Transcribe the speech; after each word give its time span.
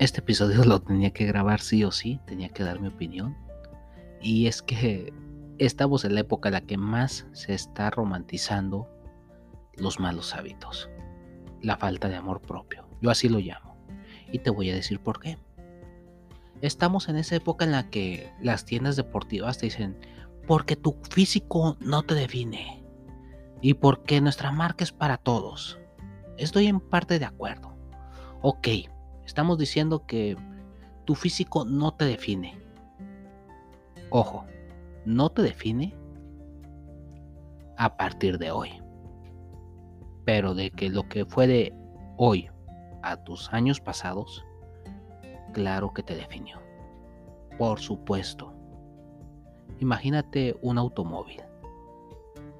este 0.00 0.20
episodio 0.20 0.64
lo 0.64 0.80
tenía 0.80 1.10
que 1.10 1.26
grabar 1.26 1.60
sí 1.60 1.84
o 1.84 1.92
sí, 1.92 2.20
tenía 2.26 2.48
que 2.48 2.64
dar 2.64 2.80
mi 2.80 2.88
opinión. 2.88 3.36
Y 4.20 4.48
es 4.48 4.62
que 4.62 5.12
estamos 5.58 6.04
en 6.04 6.14
la 6.14 6.20
época 6.20 6.48
en 6.48 6.54
la 6.54 6.62
que 6.62 6.76
más 6.76 7.26
se 7.32 7.54
está 7.54 7.90
romantizando 7.90 8.88
los 9.76 10.00
malos 10.00 10.34
hábitos, 10.34 10.90
la 11.62 11.76
falta 11.76 12.08
de 12.08 12.16
amor 12.16 12.40
propio. 12.40 12.86
Yo 13.00 13.10
así 13.10 13.28
lo 13.28 13.38
llamo. 13.38 13.76
Y 14.32 14.40
te 14.40 14.50
voy 14.50 14.70
a 14.70 14.74
decir 14.74 15.00
por 15.00 15.20
qué. 15.20 15.38
Estamos 16.60 17.08
en 17.08 17.16
esa 17.16 17.36
época 17.36 17.64
en 17.64 17.72
la 17.72 17.88
que 17.88 18.30
las 18.40 18.64
tiendas 18.64 18.96
deportivas 18.96 19.58
te 19.58 19.66
dicen, 19.66 19.98
porque 20.46 20.76
tu 20.76 20.96
físico 21.10 21.76
no 21.80 22.02
te 22.02 22.14
define 22.14 22.82
y 23.62 23.74
porque 23.74 24.20
nuestra 24.20 24.50
marca 24.50 24.84
es 24.84 24.92
para 24.92 25.18
todos. 25.18 25.78
Estoy 26.36 26.66
en 26.66 26.80
parte 26.80 27.18
de 27.18 27.24
acuerdo. 27.26 27.74
Ok, 28.42 28.68
Estamos 29.30 29.58
diciendo 29.58 30.06
que 30.06 30.36
tu 31.04 31.14
físico 31.14 31.64
no 31.64 31.94
te 31.94 32.04
define. 32.04 32.60
Ojo, 34.10 34.44
no 35.04 35.30
te 35.30 35.42
define 35.42 35.94
a 37.76 37.96
partir 37.96 38.38
de 38.38 38.50
hoy. 38.50 38.82
Pero 40.24 40.52
de 40.56 40.72
que 40.72 40.90
lo 40.90 41.08
que 41.08 41.26
fue 41.26 41.46
de 41.46 41.72
hoy 42.16 42.50
a 43.04 43.22
tus 43.22 43.52
años 43.52 43.80
pasados, 43.80 44.44
claro 45.52 45.94
que 45.94 46.02
te 46.02 46.16
definió. 46.16 46.58
Por 47.56 47.78
supuesto. 47.78 48.52
Imagínate 49.78 50.58
un 50.60 50.76
automóvil. 50.76 51.40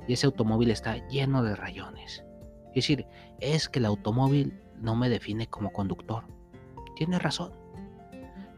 Y 0.06 0.12
ese 0.12 0.26
automóvil 0.26 0.70
está 0.70 1.04
lleno 1.08 1.42
de 1.42 1.56
rayones. 1.56 2.24
Es 2.68 2.74
decir, 2.74 3.08
es 3.40 3.68
que 3.68 3.80
el 3.80 3.86
automóvil 3.86 4.62
no 4.76 4.94
me 4.94 5.08
define 5.08 5.48
como 5.48 5.72
conductor 5.72 6.22
tienes 7.00 7.22
razón. 7.22 7.54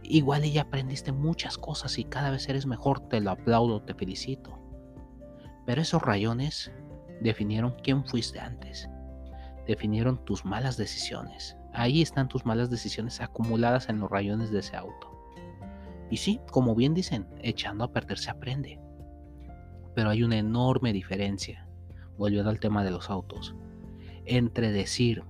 Igual 0.03 0.43
ya 0.43 0.63
aprendiste 0.63 1.13
muchas 1.13 1.57
cosas 1.57 1.97
y 1.97 2.03
cada 2.03 2.31
vez 2.31 2.49
eres 2.49 2.67
mejor, 2.67 2.99
te 3.09 3.21
lo 3.21 3.31
aplaudo, 3.31 3.83
te 3.83 3.95
felicito. 3.95 4.59
Pero 5.65 5.81
esos 5.81 6.03
rayones 6.03 6.73
definieron 7.21 7.77
quién 7.85 8.05
fuiste 8.05 8.41
antes. 8.41 8.91
Definieron 9.69 10.25
tus 10.25 10.45
malas 10.45 10.77
decisiones. 10.77 11.57
Ahí 11.73 12.03
están 12.03 12.27
tus 12.27 12.45
malas 12.45 12.69
decisiones 12.69 13.21
acumuladas 13.21 13.89
en 13.89 14.01
los 14.01 14.11
rayones 14.11 14.51
de 14.51 14.59
ese 14.59 14.75
auto. 14.75 15.09
Y 16.11 16.17
sí, 16.17 16.41
como 16.51 16.75
bien 16.75 16.95
dicen, 16.95 17.29
echando 17.43 17.85
a 17.85 17.93
perder 17.93 18.19
se 18.19 18.31
aprende. 18.31 18.81
Pero 19.95 20.11
hay 20.11 20.25
una 20.25 20.39
enorme 20.39 20.93
diferencia, 20.93 21.69
volviendo 22.19 22.51
al 22.51 22.59
tema 22.59 22.83
de 22.83 22.91
los 22.91 23.09
autos, 23.09 23.55
entre 24.25 24.73
decir 24.73 25.23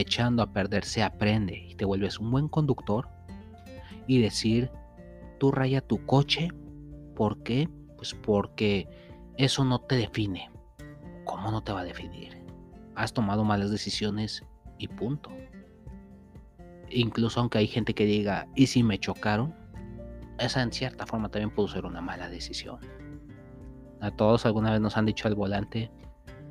echando 0.00 0.42
a 0.42 0.52
perder 0.52 0.84
se 0.84 1.02
aprende 1.02 1.66
y 1.68 1.74
te 1.74 1.84
vuelves 1.84 2.18
un 2.18 2.30
buen 2.30 2.48
conductor 2.48 3.08
y 4.06 4.20
decir, 4.20 4.70
tú 5.38 5.52
raya 5.52 5.80
tu 5.80 6.04
coche, 6.06 6.48
¿por 7.14 7.42
qué? 7.42 7.68
Pues 7.96 8.14
porque 8.14 8.88
eso 9.36 9.64
no 9.64 9.80
te 9.80 9.96
define. 9.96 10.50
¿Cómo 11.24 11.50
no 11.50 11.62
te 11.62 11.72
va 11.72 11.80
a 11.80 11.84
definir? 11.84 12.42
Has 12.94 13.12
tomado 13.12 13.44
malas 13.44 13.70
decisiones 13.70 14.42
y 14.78 14.88
punto. 14.88 15.30
Incluso 16.90 17.40
aunque 17.40 17.58
hay 17.58 17.66
gente 17.66 17.94
que 17.94 18.06
diga, 18.06 18.48
¿y 18.54 18.66
si 18.66 18.82
me 18.82 18.98
chocaron? 18.98 19.54
Esa 20.38 20.62
en 20.62 20.72
cierta 20.72 21.06
forma 21.06 21.28
también 21.28 21.50
pudo 21.50 21.68
ser 21.68 21.84
una 21.84 22.00
mala 22.00 22.28
decisión. 22.28 22.78
A 24.00 24.10
todos 24.10 24.46
alguna 24.46 24.70
vez 24.70 24.80
nos 24.80 24.96
han 24.96 25.06
dicho 25.06 25.28
al 25.28 25.34
volante, 25.34 25.90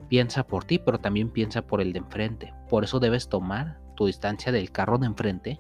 piensa 0.08 0.45
por 0.45 0.63
ti, 0.63 0.80
pero 0.80 1.00
también 1.00 1.30
piensa 1.30 1.61
por 1.61 1.81
el 1.81 1.94
de 1.94 2.00
enfrente. 2.00 2.53
Por 2.69 2.83
eso 2.83 3.00
debes 3.00 3.30
tomar 3.30 3.80
tu 3.95 4.05
distancia 4.05 4.52
del 4.52 4.72
carro 4.72 4.97
de 4.97 5.08
enfrente. 5.08 5.59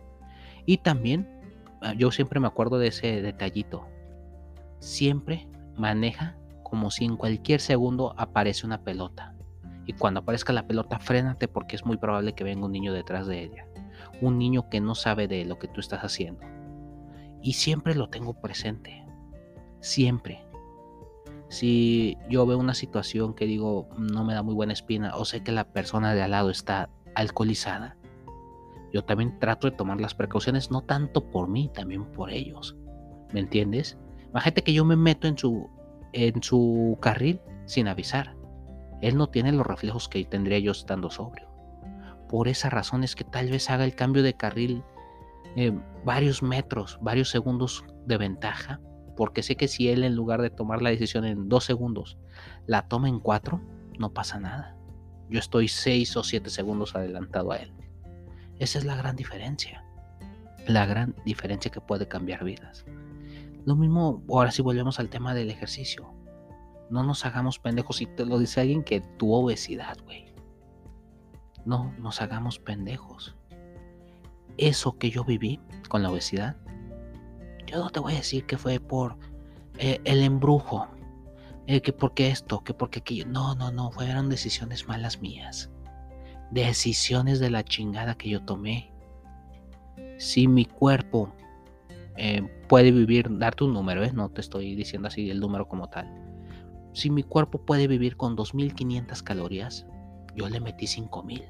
Y 0.65 0.77
también, 0.77 1.27
ah, 1.81 1.93
yo 1.93 2.11
siempre 2.11 2.39
me 2.39 2.47
acuerdo 2.47 2.79
de 2.79 2.87
ese 2.87 3.21
detallito. 3.21 3.87
Siempre 4.79 5.47
maneja 5.75 6.37
como 6.63 6.91
si 6.91 7.05
en 7.05 7.17
cualquier 7.17 7.61
segundo 7.61 8.13
aparece 8.17 8.65
una 8.65 8.83
pelota. 8.83 9.33
Y 9.85 9.93
cuando 9.93 10.19
aparezca 10.19 10.51
la 10.51 10.67
pelota, 10.67 10.99
frénate 10.99 11.47
porque 11.47 11.75
es 11.77 11.85
muy 11.85 11.97
probable 11.97 12.33
que 12.33 12.43
venga 12.43 12.65
un 12.65 12.73
niño 12.73 12.91
detrás 12.93 13.25
de 13.27 13.43
ella. 13.43 13.65
Un 14.21 14.37
niño 14.37 14.69
que 14.69 14.81
no 14.81 14.95
sabe 14.95 15.27
de 15.27 15.45
lo 15.45 15.59
que 15.59 15.69
tú 15.69 15.79
estás 15.79 16.01
haciendo. 16.01 16.41
Y 17.41 17.53
siempre 17.53 17.95
lo 17.95 18.09
tengo 18.09 18.33
presente. 18.33 19.05
Siempre 19.79 20.43
si 21.49 22.17
yo 22.29 22.45
veo 22.45 22.57
una 22.57 22.73
situación 22.73 23.33
que 23.33 23.45
digo 23.45 23.87
no 23.97 24.23
me 24.25 24.33
da 24.33 24.43
muy 24.43 24.53
buena 24.53 24.73
espina 24.73 25.15
o 25.15 25.25
sé 25.25 25.43
que 25.43 25.51
la 25.51 25.65
persona 25.65 26.13
de 26.13 26.21
al 26.21 26.31
lado 26.31 26.49
está 26.49 26.89
alcoholizada, 27.15 27.95
yo 28.93 29.03
también 29.03 29.39
trato 29.39 29.69
de 29.69 29.75
tomar 29.75 29.99
las 30.01 30.13
precauciones 30.15 30.71
no 30.71 30.81
tanto 30.81 31.29
por 31.29 31.47
mí, 31.47 31.69
también 31.73 32.05
por 32.05 32.31
ellos. 32.31 32.77
¿Me 33.33 33.41
entiendes? 33.41 33.97
Imagínate 34.29 34.63
que 34.63 34.73
yo 34.73 34.85
me 34.85 34.95
meto 34.95 35.27
en 35.27 35.37
su, 35.37 35.69
en 36.13 36.41
su 36.41 36.97
carril 37.01 37.41
sin 37.65 37.87
avisar. 37.87 38.35
Él 39.01 39.17
no 39.17 39.27
tiene 39.27 39.51
los 39.51 39.67
reflejos 39.67 40.09
que 40.09 40.23
tendría 40.25 40.59
yo 40.59 40.71
estando 40.71 41.09
sobrio. 41.09 41.49
Por 42.29 42.47
esa 42.47 42.69
razón 42.69 43.03
es 43.03 43.15
que 43.15 43.23
tal 43.23 43.49
vez 43.49 43.69
haga 43.69 43.85
el 43.85 43.95
cambio 43.95 44.23
de 44.23 44.33
carril 44.33 44.83
eh, 45.55 45.77
varios 46.03 46.43
metros, 46.43 46.97
varios 47.01 47.29
segundos 47.29 47.85
de 48.05 48.17
ventaja 48.17 48.81
porque 49.17 49.43
sé 49.43 49.57
que 49.57 49.67
si 49.67 49.89
él 49.89 50.03
en 50.03 50.15
lugar 50.15 50.41
de 50.41 50.51
tomar 50.51 50.81
la 50.81 50.91
decisión 50.91 51.25
en 51.25 51.49
dos 51.49 51.65
segundos, 51.65 52.17
la 52.67 52.87
toma 52.87 53.09
en 53.09 53.19
cuatro, 53.19 53.59
no 53.97 54.13
pasa 54.13 54.39
nada. 54.39 54.77
Yo 55.27 55.39
estoy 55.39 55.67
seis 55.67 56.15
o 56.15 56.23
siete 56.23 56.49
segundos 56.49 56.95
adelantado 56.95 57.51
a 57.51 57.57
él. 57.57 57.73
Esa 58.59 58.77
es 58.77 58.85
la 58.85 58.95
gran 58.95 59.15
diferencia. 59.15 59.83
La 60.67 60.85
gran 60.85 61.15
diferencia 61.25 61.71
que 61.71 61.81
puede 61.81 62.07
cambiar 62.07 62.43
vidas. 62.43 62.85
Lo 63.65 63.75
mismo, 63.75 64.23
ahora 64.29 64.51
si 64.51 64.61
volvemos 64.61 64.99
al 64.99 65.09
tema 65.09 65.33
del 65.33 65.49
ejercicio. 65.49 66.13
No 66.89 67.03
nos 67.03 67.25
hagamos 67.25 67.59
pendejos. 67.59 68.01
Y 68.01 68.05
te 68.05 68.25
lo 68.25 68.37
dice 68.37 68.61
alguien 68.61 68.83
que 68.83 69.01
tuvo 69.01 69.43
obesidad, 69.43 69.97
güey. 70.05 70.33
No 71.65 71.91
nos 71.97 72.21
hagamos 72.21 72.59
pendejos. 72.59 73.35
Eso 74.57 74.97
que 74.97 75.09
yo 75.09 75.23
viví 75.23 75.59
con 75.89 76.03
la 76.03 76.11
obesidad 76.11 76.55
yo 77.67 77.77
no 77.77 77.89
te 77.89 77.99
voy 77.99 78.13
a 78.13 78.17
decir 78.17 78.45
que 78.45 78.57
fue 78.57 78.79
por 78.79 79.17
eh, 79.77 79.99
el 80.05 80.23
embrujo, 80.23 80.87
eh, 81.67 81.81
que 81.81 81.93
porque 81.93 82.29
esto, 82.29 82.63
que 82.63 82.73
porque 82.73 82.99
aquello. 82.99 83.25
No, 83.27 83.53
no, 83.55 83.71
no, 83.71 83.91
fueron 83.91 84.29
decisiones 84.29 84.87
malas 84.87 85.21
mías. 85.21 85.69
Decisiones 86.51 87.39
de 87.39 87.51
la 87.51 87.63
chingada 87.63 88.15
que 88.15 88.29
yo 88.29 88.43
tomé. 88.43 88.91
Si 90.17 90.47
mi 90.47 90.65
cuerpo 90.65 91.31
eh, 92.15 92.41
puede 92.67 92.91
vivir, 92.91 93.27
darte 93.37 93.65
un 93.65 93.73
número, 93.73 94.01
no 94.13 94.29
te 94.29 94.41
estoy 94.41 94.73
diciendo 94.75 95.09
así 95.09 95.29
el 95.29 95.39
número 95.39 95.67
como 95.67 95.89
tal. 95.89 96.07
Si 96.93 97.09
mi 97.09 97.21
cuerpo 97.21 97.59
puede 97.59 97.87
vivir 97.87 98.17
con 98.17 98.35
2500 98.35 99.21
calorías, 99.21 99.85
yo 100.35 100.49
le 100.49 100.59
metí 100.59 100.87
5000. 100.87 101.43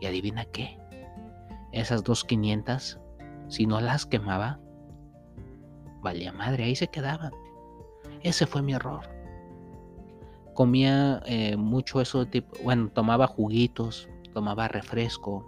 Y 0.00 0.06
adivina 0.06 0.44
qué. 0.46 0.78
Esas 1.72 2.04
2500, 2.04 2.98
si 3.48 3.66
no 3.66 3.80
las 3.80 4.06
quemaba, 4.06 4.60
valía 6.02 6.32
madre, 6.32 6.64
ahí 6.64 6.76
se 6.76 6.88
quedaban. 6.88 7.32
Ese 8.22 8.46
fue 8.46 8.62
mi 8.62 8.74
error. 8.74 9.08
Comía 10.54 11.22
eh, 11.24 11.56
mucho 11.56 12.00
eso 12.00 12.24
de 12.24 12.26
tipo, 12.26 12.56
bueno, 12.62 12.90
tomaba 12.90 13.26
juguitos, 13.26 14.08
tomaba 14.34 14.68
refresco, 14.68 15.46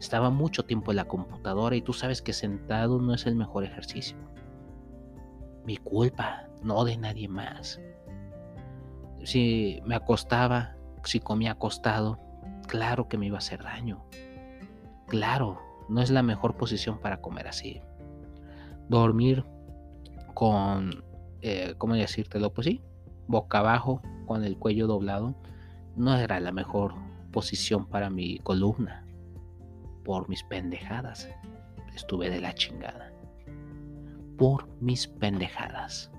estaba 0.00 0.30
mucho 0.30 0.64
tiempo 0.64 0.90
en 0.90 0.96
la 0.96 1.04
computadora 1.04 1.76
y 1.76 1.82
tú 1.82 1.92
sabes 1.92 2.20
que 2.20 2.32
sentado 2.32 3.00
no 3.00 3.14
es 3.14 3.26
el 3.26 3.36
mejor 3.36 3.64
ejercicio. 3.64 4.16
Mi 5.64 5.76
culpa, 5.76 6.48
no 6.62 6.84
de 6.84 6.96
nadie 6.96 7.28
más. 7.28 7.80
Si 9.22 9.80
me 9.86 9.94
acostaba, 9.94 10.76
si 11.04 11.20
comía 11.20 11.52
acostado, 11.52 12.18
claro 12.66 13.08
que 13.08 13.16
me 13.16 13.26
iba 13.26 13.36
a 13.36 13.38
hacer 13.38 13.62
daño. 13.62 14.04
Claro, 15.06 15.60
no 15.88 16.02
es 16.02 16.10
la 16.10 16.22
mejor 16.22 16.56
posición 16.56 16.98
para 16.98 17.20
comer 17.20 17.46
así. 17.46 17.80
Dormir 18.88 19.44
con, 20.34 21.04
eh, 21.40 21.74
¿cómo 21.78 21.94
decírtelo? 21.94 22.52
Pues 22.52 22.66
sí, 22.66 22.82
boca 23.26 23.58
abajo, 23.58 24.02
con 24.26 24.44
el 24.44 24.58
cuello 24.58 24.86
doblado, 24.86 25.34
no 25.96 26.16
era 26.16 26.40
la 26.40 26.52
mejor 26.52 26.94
posición 27.32 27.86
para 27.86 28.10
mi 28.10 28.38
columna. 28.38 29.06
Por 30.04 30.28
mis 30.28 30.42
pendejadas. 30.42 31.28
Estuve 31.94 32.28
de 32.28 32.40
la 32.40 32.54
chingada. 32.54 33.12
Por 34.36 34.68
mis 34.80 35.06
pendejadas. 35.06 36.10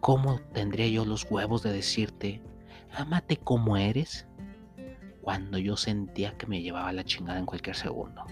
¿Cómo 0.00 0.40
tendría 0.52 0.88
yo 0.88 1.04
los 1.04 1.30
huevos 1.30 1.62
de 1.62 1.72
decirte, 1.72 2.42
amate 2.96 3.36
como 3.36 3.76
eres? 3.76 4.26
Cuando 5.20 5.58
yo 5.58 5.76
sentía 5.76 6.36
que 6.38 6.46
me 6.46 6.62
llevaba 6.62 6.92
la 6.92 7.04
chingada 7.04 7.38
en 7.38 7.46
cualquier 7.46 7.76
segundo. 7.76 8.24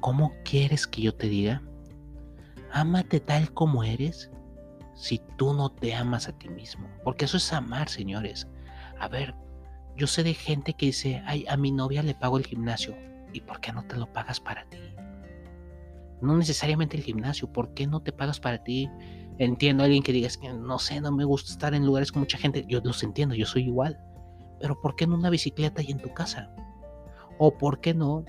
¿Cómo 0.00 0.32
quieres 0.44 0.86
que 0.86 1.02
yo 1.02 1.14
te 1.14 1.28
diga 1.28 1.62
Ámate 2.72 3.20
tal 3.20 3.52
como 3.52 3.84
eres 3.84 4.30
si 4.94 5.20
tú 5.36 5.52
no 5.52 5.70
te 5.70 5.94
amas 5.94 6.28
a 6.28 6.32
ti 6.32 6.48
mismo. 6.48 6.88
Porque 7.04 7.26
eso 7.26 7.36
es 7.36 7.52
amar, 7.52 7.88
señores. 7.88 8.48
A 8.98 9.08
ver, 9.08 9.34
yo 9.96 10.06
sé 10.06 10.22
de 10.22 10.34
gente 10.34 10.74
que 10.74 10.86
dice, 10.86 11.22
ay, 11.26 11.44
a 11.48 11.56
mi 11.56 11.70
novia 11.70 12.02
le 12.02 12.14
pago 12.14 12.38
el 12.38 12.46
gimnasio. 12.46 12.96
¿Y 13.32 13.40
por 13.40 13.60
qué 13.60 13.72
no 13.72 13.84
te 13.84 13.96
lo 13.96 14.12
pagas 14.12 14.40
para 14.40 14.64
ti? 14.68 14.78
No 16.20 16.36
necesariamente 16.36 16.96
el 16.96 17.02
gimnasio, 17.02 17.52
¿por 17.52 17.74
qué 17.74 17.86
no 17.86 18.00
te 18.00 18.12
pagas 18.12 18.40
para 18.40 18.64
ti? 18.64 18.88
Entiendo 19.38 19.82
a 19.82 19.86
alguien 19.86 20.02
que 20.02 20.12
diga, 20.12 20.28
que 20.40 20.52
no 20.52 20.78
sé, 20.78 21.00
no 21.00 21.12
me 21.12 21.24
gusta 21.24 21.52
estar 21.52 21.74
en 21.74 21.84
lugares 21.84 22.10
con 22.10 22.20
mucha 22.20 22.38
gente. 22.38 22.64
Yo 22.66 22.80
los 22.82 23.02
entiendo, 23.02 23.34
yo 23.34 23.44
soy 23.44 23.64
igual. 23.64 23.98
Pero 24.60 24.80
¿por 24.80 24.96
qué 24.96 25.06
no 25.06 25.14
una 25.14 25.28
bicicleta 25.28 25.82
y 25.82 25.90
en 25.90 25.98
tu 25.98 26.12
casa? 26.14 26.50
¿O 27.38 27.58
por 27.58 27.80
qué 27.80 27.92
no 27.92 28.24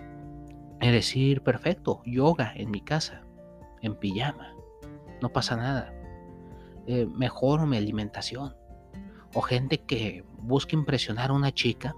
decir, 0.81 1.41
perfecto, 1.41 2.01
yoga 2.05 2.53
en 2.55 2.71
mi 2.71 2.81
casa, 2.81 3.23
en 3.81 3.95
pijama? 3.95 4.53
No 5.21 5.29
pasa 5.29 5.55
nada. 5.55 5.93
Eh, 6.85 7.05
mejoro 7.05 7.65
mi 7.65 7.77
alimentación. 7.77 8.55
O 9.33 9.41
gente 9.41 9.79
que 9.79 10.23
busca 10.39 10.75
impresionar 10.75 11.29
a 11.29 11.33
una 11.33 11.51
chica. 11.51 11.95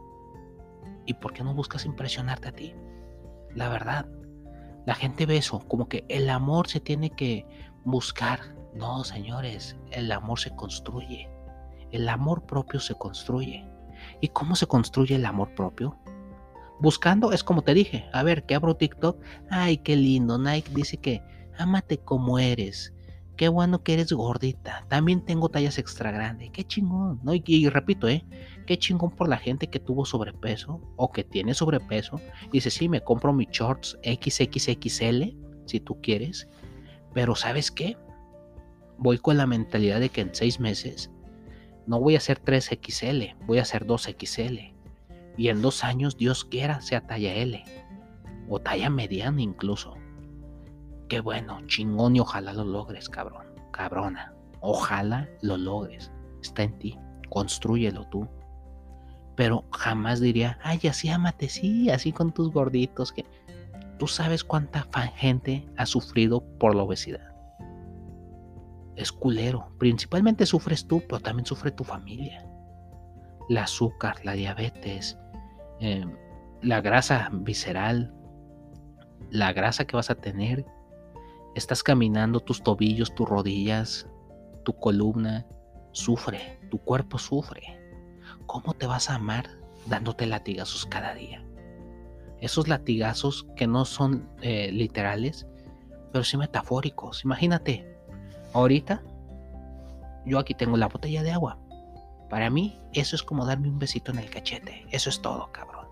¿Y 1.06 1.14
por 1.16 1.34
qué 1.34 1.44
no 1.44 1.54
buscas 1.54 1.86
impresionarte 1.86 2.50
a 2.50 2.52
ti? 2.52 2.74
La 3.56 3.70
verdad. 3.70 4.08
La 4.86 4.96
gente 4.96 5.26
ve 5.26 5.38
eso, 5.38 5.60
como 5.68 5.88
que 5.88 6.06
el 6.10 6.30
amor 6.30 6.68
se 6.68 6.80
tiene 6.80 7.12
que 7.12 7.46
buscar. 7.84 8.40
No, 8.74 9.04
señores, 9.04 9.78
el 9.92 10.12
amor 10.12 10.40
se 10.40 10.56
construye. 10.56 11.30
El 11.92 12.08
amor 12.10 12.46
propio 12.46 12.80
se 12.80 12.96
construye. 12.96 13.68
¿Y 14.22 14.30
cómo 14.30 14.56
se 14.56 14.68
construye 14.68 15.16
el 15.16 15.26
amor 15.26 15.54
propio? 15.56 15.98
Buscando, 16.80 17.34
es 17.34 17.44
como 17.44 17.62
te 17.62 17.74
dije, 17.74 18.10
a 18.14 18.24
ver, 18.24 18.46
que 18.46 18.56
abro 18.56 18.76
TikTok, 18.76 19.22
ay, 19.50 19.78
qué 19.80 19.96
lindo, 19.96 20.38
Nike 20.38 20.72
dice 20.74 20.98
que 20.98 21.22
ámate 21.60 21.98
como 21.98 22.40
eres, 22.40 22.94
qué 23.36 23.50
bueno 23.50 23.84
que 23.84 23.94
eres 23.94 24.12
gordita, 24.12 24.86
también 24.88 25.24
tengo 25.24 25.50
tallas 25.50 25.78
extra 25.78 26.12
grandes, 26.12 26.50
qué 26.52 26.64
chingón, 26.64 27.20
¿no? 27.24 27.34
Y, 27.34 27.70
repito, 27.70 28.08
¿eh? 28.08 28.26
Qué 28.66 28.78
chingón 28.78 29.12
por 29.12 29.30
la 29.30 29.38
gente 29.38 29.68
que 29.68 29.80
tuvo 29.80 30.06
sobrepeso 30.06 30.82
o 30.96 31.12
que 31.12 31.24
tiene 31.24 31.54
sobrepeso. 31.54 32.22
Dice, 32.52 32.70
sí, 32.70 32.88
me 32.88 33.02
compro 33.02 33.34
mis 33.34 33.50
shorts 33.50 33.98
XXXL, 34.04 35.36
si 35.66 35.80
tú 35.80 36.00
quieres, 36.02 36.48
pero 37.14 37.36
¿sabes 37.36 37.72
qué? 37.72 37.98
Voy 38.98 39.18
con 39.18 39.38
la 39.38 39.48
mentalidad 39.48 40.00
de 40.00 40.10
que 40.10 40.22
en 40.22 40.36
seis 40.36 40.60
meses 40.60 41.10
no 41.88 42.00
voy 42.00 42.16
a 42.16 42.20
hacer 42.20 42.42
3XL, 42.42 43.36
voy 43.48 43.58
a 43.58 43.64
hacer 43.64 43.88
2XL. 43.88 44.74
Y 45.38 45.48
en 45.48 45.62
dos 45.62 45.84
años, 45.84 46.18
Dios 46.18 46.46
quiera, 46.46 46.82
sea 46.82 47.08
talla 47.08 47.34
L. 47.34 47.64
O 48.48 48.60
talla 48.60 48.90
mediana 48.90 49.42
incluso. 49.42 49.96
Qué 51.10 51.20
bueno, 51.20 51.60
chingón 51.68 52.16
y 52.16 52.20
ojalá 52.20 52.54
lo 52.54 52.64
logres, 52.64 53.10
cabrón. 53.10 53.48
Cabrona. 53.72 54.34
Ojalá 54.62 55.28
lo 55.42 55.58
logres. 55.58 56.12
Está 56.42 56.64
en 56.64 56.80
ti. 56.80 56.98
Construyelo 57.30 58.06
tú. 58.06 58.28
Pero 59.36 59.66
jamás 59.72 60.20
diría, 60.20 60.60
ay, 60.64 60.80
así 60.90 61.10
amate, 61.10 61.50
sí, 61.50 61.90
así 61.90 62.12
con 62.12 62.32
tus 62.32 62.52
gorditos. 62.52 63.12
Que 63.12 63.26
tú 63.98 64.08
sabes 64.08 64.44
cuánta 64.44 64.88
gente 65.16 65.66
ha 65.78 65.86
sufrido 65.86 66.42
por 66.58 66.76
la 66.76 66.84
obesidad 66.84 67.30
es 69.00 69.12
culero. 69.14 69.72
Principalmente 69.78 70.46
sufres 70.46 70.86
tú, 70.86 71.02
pero 71.08 71.22
también 71.22 71.46
sufre 71.46 71.72
tu 71.72 71.84
familia. 71.84 72.46
El 73.50 73.58
azúcar, 73.58 74.18
la 74.24 74.34
diabetes, 74.34 75.18
em, 75.80 76.14
la 76.62 76.82
grasa 76.82 77.30
visceral, 77.32 78.14
la 79.32 79.54
grasa 79.54 79.86
que 79.86 79.96
vas 79.96 80.10
a 80.10 80.16
tener. 80.16 80.66
Estás 81.56 81.84
caminando, 81.84 82.40
tus 82.40 82.64
tobillos, 82.64 83.14
tus 83.16 83.28
rodillas, 83.28 84.08
tu 84.64 84.74
columna, 84.74 85.46
sufre, 85.92 86.60
tu 86.70 86.80
cuerpo 86.80 87.18
sufre. 87.18 87.80
¿Cómo 88.46 88.74
te 88.74 88.88
vas 88.88 89.10
a 89.10 89.16
amar 89.16 89.50
dándote 89.88 90.26
latigazos 90.26 90.86
cada 90.86 91.14
día? 91.14 91.44
Esos 92.40 92.68
latigazos 92.68 93.48
que 93.56 93.68
no 93.68 93.86
son 93.86 94.30
eh, 94.42 94.72
literales, 94.72 95.48
pero 96.12 96.24
sí 96.24 96.38
metafóricos. 96.38 97.26
Imagínate, 97.26 97.90
Ahorita, 98.54 99.04
yo 100.26 100.40
aquí 100.40 100.54
tengo 100.56 100.76
la 100.78 100.88
botella 100.88 101.22
de 101.22 101.32
agua. 101.32 101.60
Para 102.30 102.50
mí, 102.50 102.80
eso 102.94 103.16
es 103.16 103.24
como 103.24 103.46
darme 103.46 103.70
un 103.70 103.80
besito 103.80 104.12
en 104.12 104.20
el 104.20 104.30
cachete. 104.30 104.86
Eso 104.92 105.10
es 105.10 105.22
todo, 105.22 105.52
cabrón. 105.52 105.88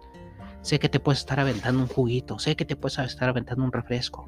Sé 0.62 0.80
que 0.80 0.90
te 0.90 1.00
puedes 1.00 1.20
estar 1.20 1.40
aventando 1.40 1.82
un 1.82 1.88
juguito. 1.88 2.40
Sé 2.40 2.56
que 2.56 2.66
te 2.66 2.76
puedes 2.76 2.98
estar 2.98 3.30
aventando 3.30 3.64
un 3.64 3.72
refresco. 3.72 4.28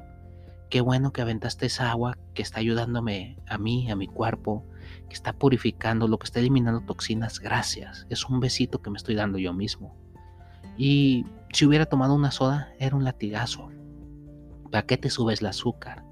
Qué 0.70 0.80
bueno 0.80 1.12
que 1.12 1.20
aventaste 1.20 1.66
esa 1.66 1.90
agua 1.90 2.16
que 2.32 2.42
está 2.42 2.60
ayudándome 2.60 3.36
a 3.48 3.58
mí, 3.58 3.90
a 3.90 3.96
mi 3.96 4.06
cuerpo, 4.06 4.64
que 5.08 5.14
está 5.14 5.32
purificando, 5.32 6.06
lo 6.06 6.16
que 6.18 6.26
está 6.26 6.38
eliminando 6.38 6.80
toxinas. 6.80 7.40
Gracias. 7.40 8.06
Es 8.08 8.24
un 8.26 8.38
besito 8.38 8.80
que 8.80 8.88
me 8.88 8.96
estoy 8.96 9.16
dando 9.16 9.38
yo 9.38 9.52
mismo. 9.52 9.96
Y 10.78 11.26
si 11.52 11.66
hubiera 11.66 11.86
tomado 11.86 12.14
una 12.14 12.30
soda, 12.30 12.72
era 12.78 12.94
un 12.94 13.02
latigazo. 13.02 13.68
¿Para 14.70 14.86
qué 14.86 14.96
te 14.96 15.10
subes 15.10 15.40
el 15.40 15.48
azúcar? 15.48 16.04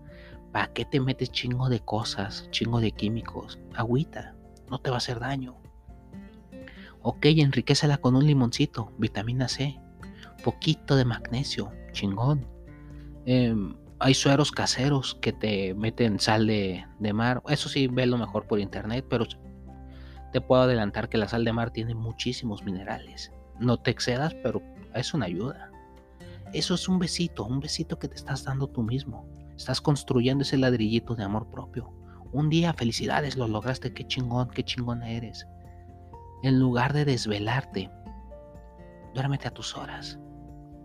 ¿Para 0.50 0.72
qué 0.72 0.84
te 0.84 0.98
metes 0.98 1.30
chingo 1.30 1.68
de 1.68 1.78
cosas, 1.78 2.48
chingo 2.50 2.80
de 2.80 2.90
químicos? 2.90 3.60
Agüita, 3.76 4.34
no 4.68 4.80
te 4.80 4.90
va 4.90 4.96
a 4.96 4.98
hacer 4.98 5.20
daño. 5.20 5.56
Ok, 7.02 7.26
enriquecela 7.26 7.98
con 7.98 8.16
un 8.16 8.26
limoncito, 8.26 8.92
vitamina 8.98 9.46
C, 9.46 9.78
poquito 10.42 10.96
de 10.96 11.04
magnesio, 11.04 11.70
chingón. 11.92 12.44
Em, 13.24 13.76
hay 14.00 14.14
sueros 14.14 14.52
caseros 14.52 15.16
que 15.20 15.32
te 15.32 15.74
meten 15.74 16.20
sal 16.20 16.46
de, 16.46 16.84
mar. 17.12 17.42
Eso 17.48 17.68
sí, 17.68 17.88
lo 17.88 18.18
mejor 18.18 18.46
por 18.46 18.60
internet, 18.60 19.04
pero 19.08 19.26
te 20.32 20.40
puedo 20.40 20.62
adelantar 20.62 21.08
que 21.08 21.18
la 21.18 21.28
sal 21.28 21.44
de 21.44 21.52
mar 21.52 21.70
tiene 21.70 21.94
muchísimos 21.94 22.62
minerales. 22.62 23.32
No 23.58 23.76
te 23.78 23.90
excedas, 23.90 24.34
pero 24.42 24.62
es 24.94 25.14
una 25.14 25.26
ayuda. 25.26 25.70
Eso 26.52 26.74
es 26.74 26.88
un 26.88 26.98
besito, 26.98 27.44
un 27.44 27.60
besito 27.60 27.98
que 27.98 28.08
te 28.08 28.14
estás 28.14 28.44
dando 28.44 28.68
tú 28.68 28.82
mismo. 28.82 29.28
Estás 29.56 29.80
construyendo 29.80 30.42
ese 30.42 30.56
ladrillito 30.56 31.16
de 31.16 31.24
amor 31.24 31.50
propio. 31.50 31.92
Un 32.32 32.50
día, 32.50 32.72
felicidades, 32.74 33.36
lo 33.36 33.48
lograste, 33.48 33.92
qué 33.92 34.06
chingón, 34.06 34.48
qué 34.50 34.62
chingona 34.62 35.10
eres. 35.10 35.46
En 36.42 36.60
lugar 36.60 36.92
de 36.92 37.04
desvelarte, 37.04 37.90
duérmete 39.14 39.48
a 39.48 39.50
tus 39.50 39.76
horas. 39.76 40.20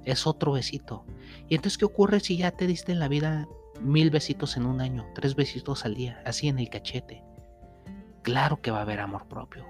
Es 0.05 0.27
otro 0.27 0.53
besito. 0.53 1.05
¿Y 1.47 1.55
entonces 1.55 1.77
qué 1.77 1.85
ocurre 1.85 2.19
si 2.19 2.37
ya 2.37 2.51
te 2.51 2.67
diste 2.67 2.91
en 2.91 2.99
la 2.99 3.07
vida 3.07 3.47
mil 3.81 4.09
besitos 4.09 4.57
en 4.57 4.65
un 4.65 4.81
año, 4.81 5.05
tres 5.15 5.35
besitos 5.35 5.85
al 5.85 5.95
día, 5.95 6.21
así 6.25 6.47
en 6.47 6.59
el 6.59 6.69
cachete? 6.69 7.23
Claro 8.21 8.61
que 8.61 8.71
va 8.71 8.79
a 8.79 8.83
haber 8.83 8.99
amor 8.99 9.27
propio, 9.27 9.65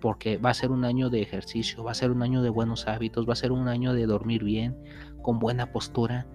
porque 0.00 0.38
va 0.38 0.50
a 0.50 0.54
ser 0.54 0.70
un 0.70 0.84
año 0.84 1.10
de 1.10 1.22
ejercicio, 1.22 1.82
va 1.82 1.90
a 1.90 1.94
ser 1.94 2.10
un 2.10 2.22
año 2.22 2.42
de 2.42 2.50
buenos 2.50 2.86
hábitos, 2.86 3.28
va 3.28 3.32
a 3.32 3.36
ser 3.36 3.52
un 3.52 3.68
año 3.68 3.92
de 3.92 4.06
dormir 4.06 4.44
bien, 4.44 4.76
con 5.22 5.38
buena 5.38 5.72
postura, 5.72 6.26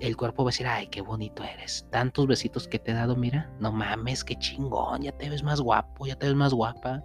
el 0.00 0.16
cuerpo 0.16 0.44
va 0.44 0.50
a 0.50 0.52
decir, 0.52 0.66
ay, 0.66 0.88
qué 0.88 1.00
bonito 1.00 1.42
eres. 1.42 1.86
Tantos 1.90 2.26
besitos 2.26 2.68
que 2.68 2.78
te 2.78 2.90
he 2.90 2.94
dado, 2.94 3.16
mira, 3.16 3.50
no 3.60 3.72
mames, 3.72 4.24
qué 4.24 4.36
chingón, 4.36 5.02
ya 5.02 5.12
te 5.12 5.30
ves 5.30 5.42
más 5.42 5.60
guapo, 5.60 6.06
ya 6.06 6.16
te 6.16 6.26
ves 6.26 6.36
más 6.36 6.52
guapa, 6.52 7.02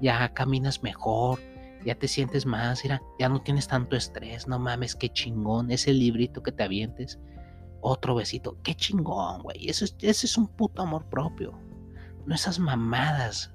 ya 0.00 0.28
caminas 0.34 0.82
mejor, 0.82 1.38
ya 1.84 1.94
te 1.94 2.08
sientes 2.08 2.46
más, 2.46 2.82
mira, 2.84 3.02
ya 3.18 3.28
no 3.28 3.40
tienes 3.42 3.68
tanto 3.68 3.96
estrés, 3.96 4.48
no 4.48 4.58
mames, 4.58 4.94
qué 4.94 5.08
chingón, 5.08 5.70
ese 5.70 5.92
librito 5.92 6.42
que 6.42 6.52
te 6.52 6.62
avientes, 6.62 7.18
otro 7.80 8.14
besito, 8.14 8.56
qué 8.62 8.74
chingón, 8.74 9.42
güey, 9.42 9.68
ese 9.68 9.94
es 10.00 10.38
un 10.38 10.48
puto 10.48 10.82
amor 10.82 11.04
propio, 11.08 11.58
no 12.26 12.34
esas 12.34 12.58
mamadas. 12.58 13.50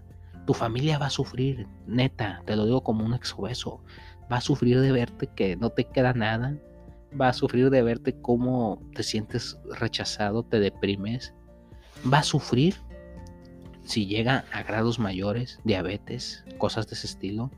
Tu 0.45 0.53
familia 0.53 0.97
va 0.97 1.07
a 1.07 1.11
sufrir, 1.11 1.67
neta, 1.85 2.41
te 2.45 2.55
lo 2.55 2.65
digo 2.65 2.83
como 2.83 3.05
un 3.05 3.13
ex 3.13 3.33
obeso, 3.37 3.83
va 4.31 4.37
a 4.37 4.41
sufrir 4.41 4.79
de 4.79 4.91
verte 4.91 5.27
que 5.35 5.55
no 5.55 5.69
te 5.69 5.83
queda 5.85 6.13
nada, 6.13 6.57
va 7.19 7.29
a 7.29 7.33
sufrir 7.33 7.69
de 7.69 7.83
verte 7.83 8.19
cómo 8.21 8.81
te 8.95 9.03
sientes 9.03 9.59
rechazado, 9.79 10.43
te 10.43 10.59
deprimes, 10.59 11.33
va 12.11 12.19
a 12.19 12.23
sufrir 12.23 12.75
si 13.83 14.05
llega 14.05 14.45
a 14.51 14.63
grados 14.63 14.99
mayores, 14.99 15.59
diabetes, 15.63 16.45
cosas 16.59 16.87
de 16.87 16.93
ese 16.93 17.07
estilo. 17.07 17.51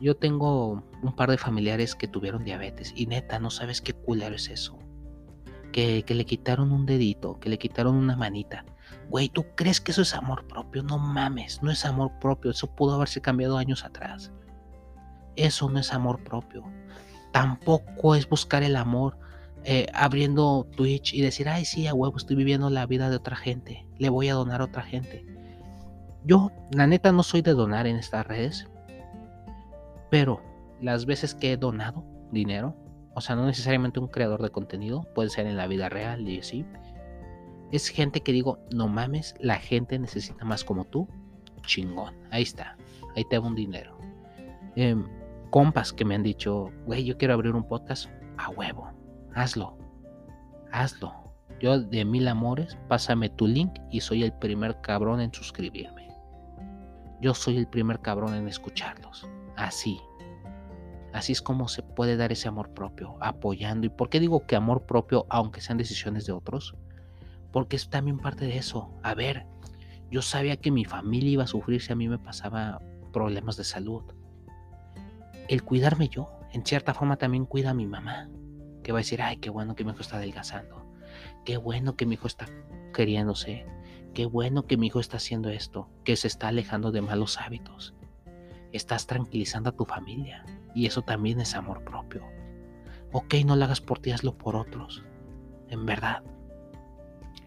Yo 0.00 0.16
tengo 0.16 0.82
un 1.02 1.16
par 1.16 1.30
de 1.30 1.38
familiares 1.38 1.94
que 1.94 2.08
tuvieron 2.08 2.44
diabetes 2.44 2.92
y 2.96 3.06
neta, 3.06 3.38
no 3.38 3.50
sabes 3.50 3.80
qué 3.80 3.92
culero 3.92 4.34
es 4.34 4.48
eso. 4.48 4.78
Que, 5.72 6.04
que 6.04 6.14
le 6.14 6.24
quitaron 6.24 6.72
un 6.72 6.86
dedito, 6.86 7.38
que 7.38 7.48
le 7.48 7.58
quitaron 7.58 7.96
una 7.96 8.16
manita. 8.16 8.64
Güey, 9.08 9.28
¿tú 9.28 9.44
crees 9.54 9.80
que 9.80 9.92
eso 9.92 10.02
es 10.02 10.14
amor 10.14 10.46
propio? 10.46 10.82
No 10.82 10.98
mames, 10.98 11.62
no 11.62 11.70
es 11.70 11.84
amor 11.84 12.12
propio. 12.20 12.50
Eso 12.50 12.74
pudo 12.74 12.94
haberse 12.94 13.20
cambiado 13.20 13.58
años 13.58 13.84
atrás. 13.84 14.32
Eso 15.36 15.68
no 15.68 15.78
es 15.78 15.92
amor 15.92 16.22
propio 16.24 16.64
tampoco 17.36 18.14
es 18.14 18.26
buscar 18.26 18.62
el 18.62 18.76
amor 18.76 19.18
eh, 19.64 19.88
abriendo 19.92 20.66
Twitch 20.74 21.12
y 21.12 21.20
decir, 21.20 21.50
ay, 21.50 21.66
sí, 21.66 21.86
a 21.86 21.92
huevo, 21.92 22.16
estoy 22.16 22.34
viviendo 22.34 22.70
la 22.70 22.86
vida 22.86 23.10
de 23.10 23.16
otra 23.16 23.36
gente, 23.36 23.86
le 23.98 24.08
voy 24.08 24.30
a 24.30 24.32
donar 24.34 24.62
a 24.62 24.64
otra 24.64 24.82
gente. 24.82 25.22
Yo, 26.24 26.50
la 26.70 26.86
neta, 26.86 27.12
no 27.12 27.22
soy 27.22 27.42
de 27.42 27.52
donar 27.52 27.86
en 27.86 27.96
estas 27.96 28.26
redes, 28.26 28.66
pero 30.16 30.40
las 30.80 31.04
veces 31.04 31.34
que 31.34 31.52
he 31.52 31.56
donado 31.58 32.02
dinero, 32.32 32.74
o 33.14 33.20
sea, 33.20 33.36
no 33.36 33.44
necesariamente 33.44 34.00
un 34.00 34.08
creador 34.08 34.40
de 34.40 34.48
contenido, 34.48 35.06
puede 35.14 35.28
ser 35.28 35.46
en 35.46 35.58
la 35.58 35.66
vida 35.66 35.90
real 35.90 36.26
y 36.26 36.38
así, 36.38 36.64
es 37.70 37.88
gente 37.88 38.22
que 38.22 38.32
digo, 38.32 38.58
no 38.74 38.88
mames, 38.88 39.34
la 39.40 39.56
gente 39.56 39.98
necesita 39.98 40.42
más 40.46 40.64
como 40.64 40.86
tú, 40.86 41.06
chingón, 41.66 42.14
ahí 42.30 42.44
está, 42.44 42.78
ahí 43.14 43.26
te 43.28 43.36
hago 43.36 43.46
un 43.46 43.54
dinero. 43.54 43.98
Eh, 44.74 44.96
compas 45.50 45.92
que 45.92 46.06
me 46.06 46.14
han 46.14 46.22
dicho, 46.22 46.72
güey, 46.86 47.04
yo 47.04 47.18
quiero 47.18 47.34
abrir 47.34 47.54
un 47.54 47.68
podcast 47.68 48.08
a 48.38 48.48
huevo. 48.48 48.90
hazlo, 49.34 49.76
hazlo. 50.72 51.12
Yo 51.60 51.78
de 51.78 52.06
mil 52.06 52.26
amores, 52.26 52.78
pásame 52.88 53.28
tu 53.28 53.46
link 53.46 53.72
y 53.90 54.00
soy 54.00 54.22
el 54.22 54.32
primer 54.32 54.80
cabrón 54.80 55.20
en 55.20 55.34
suscribirme. 55.34 56.08
Yo 57.20 57.34
soy 57.34 57.58
el 57.58 57.66
primer 57.66 58.00
cabrón 58.00 58.32
en 58.32 58.48
escucharlos. 58.48 59.28
Así. 59.56 59.98
Así 61.16 61.32
es 61.32 61.40
como 61.40 61.66
se 61.66 61.82
puede 61.82 62.18
dar 62.18 62.30
ese 62.30 62.46
amor 62.46 62.74
propio, 62.74 63.16
apoyando. 63.22 63.86
¿Y 63.86 63.88
por 63.88 64.10
qué 64.10 64.20
digo 64.20 64.46
que 64.46 64.54
amor 64.54 64.84
propio, 64.84 65.24
aunque 65.30 65.62
sean 65.62 65.78
decisiones 65.78 66.26
de 66.26 66.32
otros? 66.32 66.74
Porque 67.52 67.76
es 67.76 67.88
también 67.88 68.18
parte 68.18 68.44
de 68.44 68.58
eso. 68.58 68.90
A 69.02 69.14
ver, 69.14 69.46
yo 70.10 70.20
sabía 70.20 70.58
que 70.58 70.70
mi 70.70 70.84
familia 70.84 71.30
iba 71.30 71.44
a 71.44 71.46
sufrir 71.46 71.80
si 71.80 71.90
a 71.90 71.96
mí 71.96 72.06
me 72.06 72.18
pasaba 72.18 72.82
problemas 73.14 73.56
de 73.56 73.64
salud. 73.64 74.02
El 75.48 75.62
cuidarme 75.62 76.10
yo, 76.10 76.28
en 76.52 76.66
cierta 76.66 76.92
forma 76.92 77.16
también 77.16 77.46
cuida 77.46 77.70
a 77.70 77.74
mi 77.74 77.86
mamá, 77.86 78.28
que 78.82 78.92
va 78.92 78.98
a 78.98 79.00
decir, 79.00 79.22
ay, 79.22 79.38
qué 79.38 79.48
bueno 79.48 79.74
que 79.74 79.84
mi 79.84 79.92
hijo 79.92 80.02
está 80.02 80.18
adelgazando, 80.18 80.84
qué 81.46 81.56
bueno 81.56 81.96
que 81.96 82.04
mi 82.04 82.16
hijo 82.16 82.26
está 82.26 82.44
queriéndose, 82.92 83.64
qué 84.12 84.26
bueno 84.26 84.66
que 84.66 84.76
mi 84.76 84.88
hijo 84.88 85.00
está 85.00 85.16
haciendo 85.16 85.48
esto, 85.48 85.88
que 86.04 86.14
se 86.14 86.28
está 86.28 86.48
alejando 86.48 86.92
de 86.92 87.00
malos 87.00 87.40
hábitos. 87.40 87.94
Estás 88.72 89.06
tranquilizando 89.06 89.70
a 89.70 89.76
tu 89.76 89.86
familia 89.86 90.44
y 90.76 90.84
eso 90.84 91.00
también 91.00 91.40
es 91.40 91.54
amor 91.54 91.82
propio. 91.84 92.22
Ok, 93.10 93.34
no 93.46 93.56
lo 93.56 93.64
hagas 93.64 93.80
por 93.80 93.98
ti, 93.98 94.10
hazlo 94.10 94.36
por 94.36 94.54
otros. 94.54 95.02
En 95.68 95.86
verdad. 95.86 96.22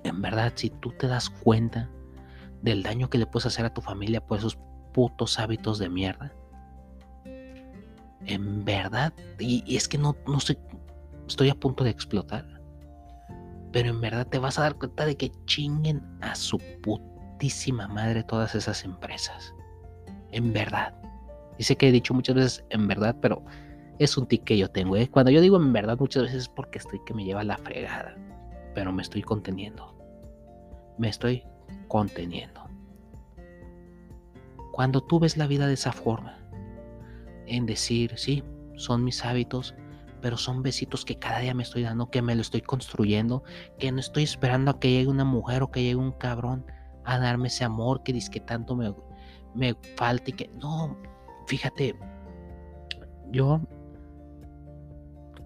En 0.03 0.19
verdad, 0.19 0.51
si 0.55 0.71
tú 0.71 0.91
te 0.93 1.07
das 1.07 1.29
cuenta 1.29 1.87
del 2.63 2.81
daño 2.81 3.07
que 3.07 3.19
le 3.19 3.27
puedes 3.27 3.45
hacer 3.45 3.65
a 3.65 3.73
tu 3.73 3.81
familia 3.81 4.25
por 4.25 4.39
esos 4.39 4.57
putos 4.93 5.37
hábitos 5.37 5.77
de 5.77 5.89
mierda. 5.89 6.33
En 8.25 8.65
verdad, 8.65 9.13
y, 9.37 9.75
es 9.75 9.87
que 9.87 9.99
no, 9.99 10.15
no 10.25 10.39
sé, 10.39 10.57
estoy 11.27 11.49
a 11.49 11.55
punto 11.55 11.83
de 11.83 11.91
explotar. 11.91 12.45
Pero 13.71 13.89
en 13.89 14.01
verdad 14.01 14.25
te 14.25 14.39
vas 14.39 14.57
a 14.57 14.63
dar 14.63 14.75
cuenta 14.75 15.05
de 15.05 15.15
que 15.15 15.31
chinguen 15.45 16.01
a 16.21 16.33
su 16.33 16.57
putísima 16.81 17.87
madre 17.87 18.23
todas 18.23 18.55
esas 18.55 18.83
empresas. 18.83 19.53
En 20.31 20.51
verdad. 20.51 20.98
Dice 21.59 21.75
que 21.75 21.89
he 21.89 21.91
dicho 21.91 22.13
muchas 22.13 22.35
veces 22.35 22.65
en 22.69 22.87
verdad, 22.87 23.17
pero 23.21 23.43
es 23.99 24.17
un 24.17 24.25
tic 24.25 24.45
que 24.45 24.57
yo 24.57 24.69
tengo. 24.71 24.95
¿eh? 24.95 25.09
Cuando 25.09 25.29
yo 25.29 25.41
digo 25.41 25.57
en 25.57 25.73
verdad 25.73 25.97
muchas 25.99 26.23
veces 26.23 26.43
es 26.43 26.47
porque 26.47 26.79
estoy 26.79 27.01
que 27.05 27.13
me 27.13 27.25
lleva 27.25 27.43
la 27.43 27.57
fregada. 27.57 28.15
Pero 28.73 28.93
me 28.93 29.01
estoy 29.01 29.21
conteniendo. 29.23 29.93
Me 30.97 31.09
estoy 31.09 31.43
conteniendo. 31.89 32.63
Cuando 34.71 35.01
tú 35.01 35.19
ves 35.19 35.35
la 35.35 35.47
vida 35.47 35.67
de 35.67 35.73
esa 35.73 35.91
forma, 35.91 36.37
en 37.45 37.65
decir, 37.65 38.13
sí, 38.15 38.41
son 38.75 39.03
mis 39.03 39.25
hábitos, 39.25 39.75
pero 40.21 40.37
son 40.37 40.63
besitos 40.63 41.03
que 41.03 41.19
cada 41.19 41.39
día 41.39 41.53
me 41.53 41.63
estoy 41.63 41.83
dando, 41.83 42.09
que 42.09 42.21
me 42.21 42.35
lo 42.35 42.41
estoy 42.41 42.61
construyendo, 42.61 43.43
que 43.79 43.91
no 43.91 43.99
estoy 43.99 44.23
esperando 44.23 44.71
a 44.71 44.79
que 44.79 44.91
llegue 44.91 45.09
una 45.09 45.25
mujer 45.25 45.61
o 45.61 45.71
que 45.71 45.81
llegue 45.81 45.95
un 45.95 46.13
cabrón 46.13 46.65
a 47.03 47.19
darme 47.19 47.49
ese 47.49 47.65
amor 47.65 48.01
que 48.03 48.13
dice 48.13 48.31
que 48.31 48.39
tanto 48.39 48.77
me, 48.77 48.95
me 49.55 49.75
falta 49.97 50.29
y 50.29 50.33
que 50.33 50.49
no, 50.55 50.95
Fíjate, 51.49 51.95
yo 53.31 53.59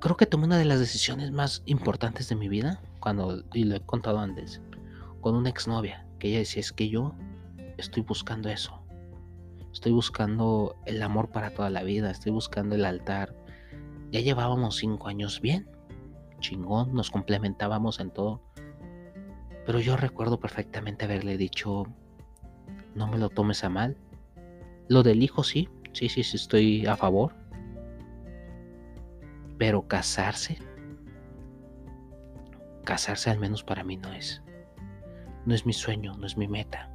creo 0.02 0.18
que 0.18 0.26
tomé 0.26 0.44
una 0.48 0.58
de 0.58 0.66
las 0.66 0.80
decisiones 0.80 1.32
más 1.32 1.64
importantes 1.66 2.28
de 2.28 2.36
mi 2.36 2.50
vida, 2.50 2.82
cuando, 3.00 3.46
y 3.54 3.64
lo 3.64 3.78
he 3.78 3.80
contado 3.80 4.20
antes, 4.20 4.62
con 5.22 5.34
una 5.34 5.48
exnovia, 5.48 6.06
que 6.20 6.28
ella 6.28 6.40
decía, 6.40 6.60
es 6.60 6.74
que 6.74 6.90
yo 6.90 7.16
estoy 7.78 8.04
buscando 8.04 8.50
eso. 8.50 8.84
Estoy 9.72 9.94
buscando 9.94 10.76
el 10.86 11.02
amor 11.02 11.30
para 11.30 11.52
toda 11.52 11.70
la 11.70 11.84
vida, 11.84 12.12
estoy 12.12 12.34
buscando 12.34 12.76
el 12.76 12.84
altar. 12.84 13.34
Ya 14.12 14.20
llevábamos 14.20 14.76
cinco 14.76 15.08
años 15.08 15.40
bien, 15.40 15.70
chingón, 16.42 16.94
nos 16.94 17.12
complementábamos 17.12 18.02
en 18.02 18.12
todo. 18.12 18.42
Pero 19.66 19.80
yo 19.80 19.96
recuerdo 19.96 20.38
perfectamente 20.38 21.06
haberle 21.06 21.38
dicho, 21.38 21.86
no 22.94 23.08
me 23.08 23.18
lo 23.18 23.30
tomes 23.30 23.64
a 23.64 23.70
mal. 23.70 23.96
Lo 24.90 25.02
del 25.02 25.24
hijo 25.24 25.46
sí, 25.46 25.70
Sí, 25.94 26.10
sí, 26.10 26.24
sí, 26.24 26.38
estoy 26.38 26.86
a 26.86 26.96
favor. 26.96 27.34
Pero 29.58 29.88
casarse, 29.88 30.58
casarse 32.84 33.30
al 33.30 33.40
menos 33.40 33.64
para 33.64 33.84
mí 33.84 33.98
no 33.98 34.12
es. 34.12 34.42
No 35.46 35.54
es 35.54 35.66
mi 35.66 35.74
sueño, 35.74 36.16
no 36.18 36.26
es 36.26 36.36
mi 36.36 36.48
meta. 36.48 36.90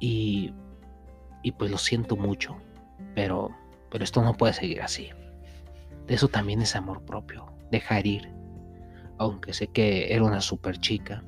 Y, 0.00 0.52
y 1.42 1.52
pues 1.52 1.70
lo 1.70 1.78
siento 1.78 2.16
mucho, 2.16 2.56
pero, 3.14 3.50
pero 3.90 4.02
esto 4.02 4.22
no 4.22 4.34
puede 4.34 4.52
seguir 4.52 4.82
así. 4.82 5.10
Eso 6.08 6.28
también 6.28 6.60
es 6.60 6.74
amor 6.74 7.02
propio, 7.02 7.46
dejar 7.70 8.06
ir. 8.06 8.30
Aunque 9.18 9.54
sé 9.54 9.68
que 9.68 10.12
era 10.12 10.24
una 10.24 10.40
super 10.40 10.78
chica, 10.78 11.22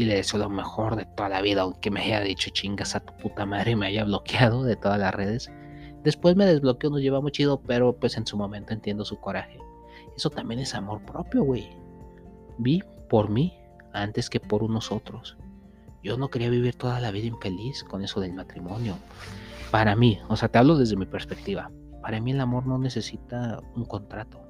y 0.00 0.04
le 0.06 0.14
deseo 0.14 0.38
lo 0.38 0.48
mejor 0.48 0.96
de 0.96 1.04
toda 1.04 1.28
la 1.28 1.42
vida, 1.42 1.60
aunque 1.60 1.90
me 1.90 2.00
haya 2.00 2.22
dicho 2.22 2.48
chingas 2.48 2.96
a 2.96 3.00
tu 3.00 3.14
puta 3.18 3.44
madre 3.44 3.72
y 3.72 3.76
me 3.76 3.88
haya 3.88 4.02
bloqueado 4.04 4.64
de 4.64 4.74
todas 4.74 4.98
las 4.98 5.14
redes. 5.14 5.52
Después 6.02 6.36
me 6.36 6.46
desbloqueó, 6.46 6.88
nos 6.88 7.02
llevamos 7.02 7.32
chido, 7.32 7.60
pero 7.60 7.94
pues 7.94 8.16
en 8.16 8.26
su 8.26 8.38
momento 8.38 8.72
entiendo 8.72 9.04
su 9.04 9.20
coraje. 9.20 9.58
Eso 10.16 10.30
también 10.30 10.58
es 10.58 10.74
amor 10.74 11.04
propio, 11.04 11.44
güey. 11.44 11.68
Vi 12.56 12.82
por 13.10 13.28
mí 13.28 13.52
antes 13.92 14.30
que 14.30 14.40
por 14.40 14.62
unos 14.62 14.90
otros. 14.90 15.36
Yo 16.02 16.16
no 16.16 16.30
quería 16.30 16.48
vivir 16.48 16.76
toda 16.76 16.98
la 16.98 17.10
vida 17.10 17.26
infeliz 17.26 17.84
con 17.84 18.02
eso 18.02 18.20
del 18.20 18.32
matrimonio. 18.32 18.96
Para 19.70 19.94
mí, 19.96 20.18
o 20.30 20.36
sea, 20.36 20.48
te 20.48 20.56
hablo 20.56 20.78
desde 20.78 20.96
mi 20.96 21.04
perspectiva. 21.04 21.70
Para 22.00 22.22
mí 22.22 22.30
el 22.30 22.40
amor 22.40 22.64
no 22.66 22.78
necesita 22.78 23.60
un 23.76 23.84
contrato. 23.84 24.40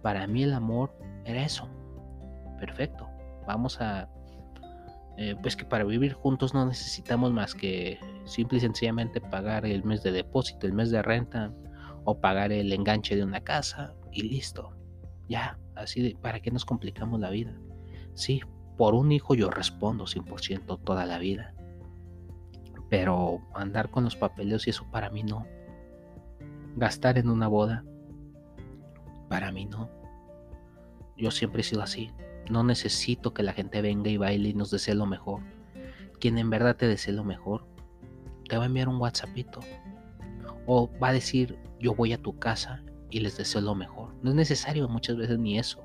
Para 0.00 0.26
mí 0.26 0.42
el 0.42 0.54
amor 0.54 0.96
era 1.26 1.44
eso. 1.44 1.68
Perfecto. 2.58 3.06
Vamos 3.46 3.78
a 3.82 4.08
eh, 5.20 5.34
pues 5.42 5.56
que 5.56 5.64
para 5.64 5.82
vivir 5.82 6.12
juntos 6.12 6.54
no 6.54 6.64
necesitamos 6.64 7.32
más 7.32 7.52
que 7.52 7.98
simple 8.24 8.58
y 8.58 8.60
sencillamente 8.60 9.20
pagar 9.20 9.66
el 9.66 9.82
mes 9.82 10.04
de 10.04 10.12
depósito, 10.12 10.68
el 10.68 10.72
mes 10.72 10.92
de 10.92 11.02
renta 11.02 11.52
o 12.04 12.20
pagar 12.20 12.52
el 12.52 12.72
enganche 12.72 13.16
de 13.16 13.24
una 13.24 13.40
casa 13.40 13.94
y 14.12 14.22
listo. 14.22 14.76
Ya, 15.28 15.58
así 15.74 16.02
de, 16.02 16.16
¿para 16.22 16.38
qué 16.38 16.52
nos 16.52 16.64
complicamos 16.64 17.18
la 17.18 17.30
vida? 17.30 17.52
Sí, 18.14 18.42
por 18.76 18.94
un 18.94 19.10
hijo 19.10 19.34
yo 19.34 19.50
respondo 19.50 20.04
100% 20.04 20.84
toda 20.84 21.04
la 21.04 21.18
vida. 21.18 21.52
Pero 22.88 23.40
andar 23.56 23.90
con 23.90 24.04
los 24.04 24.14
papeleos 24.14 24.68
y 24.68 24.70
eso 24.70 24.88
para 24.92 25.10
mí 25.10 25.24
no. 25.24 25.44
Gastar 26.76 27.18
en 27.18 27.28
una 27.28 27.48
boda, 27.48 27.84
para 29.28 29.50
mí 29.50 29.66
no. 29.66 29.90
Yo 31.16 31.32
siempre 31.32 31.62
he 31.62 31.64
sido 31.64 31.82
así. 31.82 32.12
No 32.50 32.62
necesito 32.62 33.34
que 33.34 33.42
la 33.42 33.52
gente 33.52 33.82
venga 33.82 34.10
y 34.10 34.16
baile 34.16 34.50
y 34.50 34.54
nos 34.54 34.70
desee 34.70 34.94
lo 34.94 35.06
mejor. 35.06 35.42
Quien 36.20 36.38
en 36.38 36.50
verdad 36.50 36.76
te 36.76 36.88
desee 36.88 37.12
lo 37.12 37.24
mejor, 37.24 37.66
te 38.48 38.56
va 38.56 38.64
a 38.64 38.66
enviar 38.66 38.88
un 38.88 39.00
WhatsAppito. 39.00 39.60
O 40.66 40.90
va 41.02 41.08
a 41.08 41.12
decir, 41.12 41.58
yo 41.78 41.94
voy 41.94 42.12
a 42.12 42.22
tu 42.22 42.38
casa 42.38 42.82
y 43.10 43.20
les 43.20 43.36
deseo 43.36 43.60
lo 43.60 43.74
mejor. 43.74 44.14
No 44.22 44.30
es 44.30 44.36
necesario 44.36 44.88
muchas 44.88 45.16
veces 45.16 45.38
ni 45.38 45.58
eso. 45.58 45.84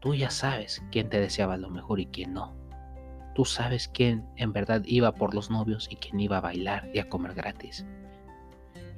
Tú 0.00 0.14
ya 0.14 0.30
sabes 0.30 0.82
quién 0.90 1.08
te 1.10 1.20
deseaba 1.20 1.56
lo 1.56 1.68
mejor 1.68 2.00
y 2.00 2.06
quién 2.06 2.32
no. 2.34 2.54
Tú 3.34 3.44
sabes 3.44 3.88
quién 3.88 4.26
en 4.36 4.52
verdad 4.52 4.82
iba 4.86 5.12
por 5.12 5.34
los 5.34 5.50
novios 5.50 5.88
y 5.90 5.96
quién 5.96 6.20
iba 6.20 6.38
a 6.38 6.40
bailar 6.40 6.90
y 6.94 6.98
a 6.98 7.08
comer 7.08 7.34
gratis. 7.34 7.84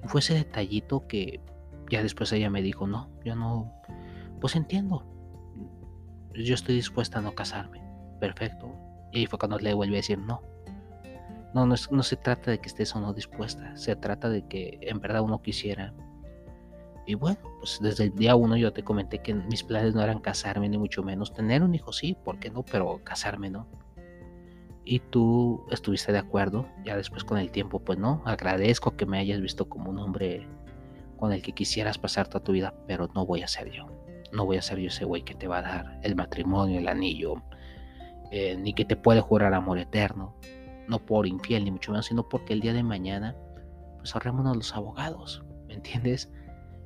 Fue 0.04 0.20
ese 0.20 0.34
detallito 0.34 1.06
que 1.06 1.40
ya 1.90 2.02
después 2.02 2.32
ella 2.32 2.50
me 2.50 2.62
dijo, 2.62 2.86
no, 2.86 3.10
yo 3.24 3.36
no, 3.36 3.72
pues 4.40 4.56
entiendo, 4.56 5.04
yo 6.34 6.54
estoy 6.54 6.74
dispuesta 6.74 7.18
a 7.18 7.22
no 7.22 7.34
casarme. 7.34 7.82
Perfecto. 8.20 8.72
Y 9.12 9.20
ahí 9.20 9.26
fue 9.26 9.38
cuando 9.38 9.58
le 9.58 9.74
vuelve 9.74 9.96
a 9.96 9.98
decir 9.98 10.18
no. 10.18 10.42
No, 11.54 11.66
no, 11.66 11.74
no 11.90 12.02
se 12.02 12.16
trata 12.16 12.50
de 12.50 12.58
que 12.58 12.68
estés 12.68 12.94
o 12.96 13.00
no 13.00 13.12
dispuesta. 13.12 13.76
Se 13.76 13.94
trata 13.96 14.28
de 14.28 14.46
que 14.46 14.78
en 14.82 15.00
verdad 15.00 15.22
uno 15.22 15.42
quisiera. 15.42 15.92
Y 17.06 17.14
bueno, 17.14 17.38
pues 17.58 17.78
desde 17.80 18.04
el 18.04 18.14
día 18.14 18.36
uno 18.36 18.56
yo 18.56 18.72
te 18.72 18.84
comenté 18.84 19.18
que 19.18 19.34
mis 19.34 19.62
planes 19.62 19.94
no 19.94 20.02
eran 20.02 20.20
casarme, 20.20 20.68
ni 20.68 20.78
mucho 20.78 21.02
menos. 21.02 21.34
Tener 21.34 21.62
un 21.62 21.74
hijo 21.74 21.92
sí, 21.92 22.16
¿por 22.24 22.38
qué 22.38 22.50
no? 22.50 22.62
Pero 22.62 23.00
casarme 23.04 23.50
no. 23.50 23.66
Y 24.84 25.00
tú 25.00 25.64
estuviste 25.70 26.12
de 26.12 26.18
acuerdo. 26.18 26.66
Ya 26.84 26.96
después 26.96 27.24
con 27.24 27.38
el 27.38 27.50
tiempo, 27.50 27.80
pues 27.80 27.98
no. 27.98 28.22
Agradezco 28.24 28.96
que 28.96 29.04
me 29.04 29.18
hayas 29.18 29.40
visto 29.40 29.68
como 29.68 29.90
un 29.90 29.98
hombre 29.98 30.48
con 31.18 31.32
el 31.32 31.42
que 31.42 31.52
quisieras 31.52 31.98
pasar 31.98 32.28
toda 32.28 32.42
tu 32.42 32.52
vida, 32.52 32.74
pero 32.86 33.08
no 33.14 33.26
voy 33.26 33.42
a 33.42 33.48
ser 33.48 33.70
yo 33.70 34.01
no 34.32 34.46
voy 34.46 34.56
a 34.56 34.62
ser 34.62 34.78
yo 34.78 34.88
ese 34.88 35.04
güey 35.04 35.22
que 35.22 35.34
te 35.34 35.46
va 35.46 35.58
a 35.58 35.62
dar 35.62 36.00
el 36.02 36.16
matrimonio, 36.16 36.78
el 36.78 36.88
anillo, 36.88 37.34
eh, 38.30 38.56
ni 38.56 38.72
que 38.72 38.84
te 38.84 38.96
puede 38.96 39.20
jurar 39.20 39.52
amor 39.54 39.78
eterno, 39.78 40.34
no 40.88 40.98
por 40.98 41.26
infiel, 41.26 41.64
ni 41.64 41.70
mucho 41.70 41.92
menos, 41.92 42.06
sino 42.06 42.28
porque 42.28 42.54
el 42.54 42.60
día 42.60 42.72
de 42.72 42.82
mañana, 42.82 43.36
pues 43.98 44.14
ahorrémonos 44.14 44.56
los 44.56 44.74
abogados, 44.74 45.44
¿me 45.68 45.74
entiendes? 45.74 46.32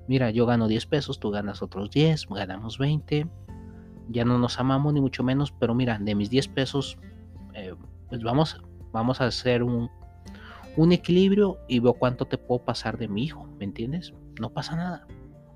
Mira, 0.09 0.31
yo 0.31 0.47
gano 0.47 0.69
10 0.69 0.87
pesos, 0.87 1.21
tú 1.21 1.31
ganas 1.31 1.63
otros 1.63 1.91
10, 1.91 2.27
ganamos 2.31 2.79
20, 2.79 3.29
ya 4.09 4.25
no 4.25 4.39
nos 4.39 4.59
amamos 4.59 4.93
ni 4.93 5.01
mucho 5.01 5.23
menos, 5.23 5.53
pero 5.53 5.75
mira, 5.75 5.99
de 5.99 6.15
mis 6.15 6.31
10 6.31 6.49
pesos, 6.49 6.99
eh, 7.55 7.75
pues 8.09 8.23
vamos, 8.23 8.61
vamos 8.93 9.21
a 9.21 9.27
hacer 9.27 9.63
un, 9.63 9.89
un 10.77 10.93
equilibrio 10.93 11.59
y 11.69 11.79
veo 11.79 11.95
cuánto 11.95 12.27
te 12.27 12.39
puedo 12.39 12.65
pasar 12.65 12.99
de 12.99 13.09
mi 13.09 13.25
hijo, 13.25 13.47
¿me 13.59 13.65
entiendes? 13.65 14.13
No 14.41 14.51
pasa 14.51 14.77
nada 14.77 15.07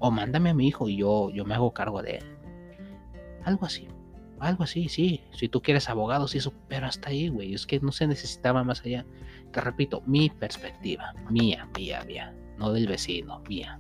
O 0.01 0.11
mándame 0.11 0.51
a 0.51 0.55
mi 0.55 0.67
hijo 0.67 0.89
y 0.89 0.97
yo, 0.97 1.31
yo 1.31 1.45
me 1.45 1.55
hago 1.55 1.73
cargo 1.73 2.03
de 2.03 2.17
él. 2.17 2.25
Algo 3.45 3.67
así. 3.67 3.87
Algo 4.41 4.65
así, 4.65 4.89
sí. 4.89 5.23
Si 5.33 5.49
tú 5.49 5.61
quieres 5.61 5.89
abogados 5.89 6.35
y 6.35 6.39
eso, 6.39 6.53
pero 6.69 6.87
hasta 6.87 7.11
ahí, 7.11 7.29
güey. 7.29 7.55
Es 7.55 7.67
que 7.67 7.79
no 7.81 7.93
se 7.93 8.07
necesitaba 8.07 8.65
más 8.65 8.85
allá. 8.85 9.05
Te 9.53 9.61
repito, 9.61 10.03
mi 10.07 10.31
perspectiva. 10.31 11.13
Mía, 11.29 11.69
mía, 11.77 12.03
mía. 12.07 12.35
No 12.59 12.73
del 12.73 12.89
vecino, 12.89 13.41
mía. 13.49 13.79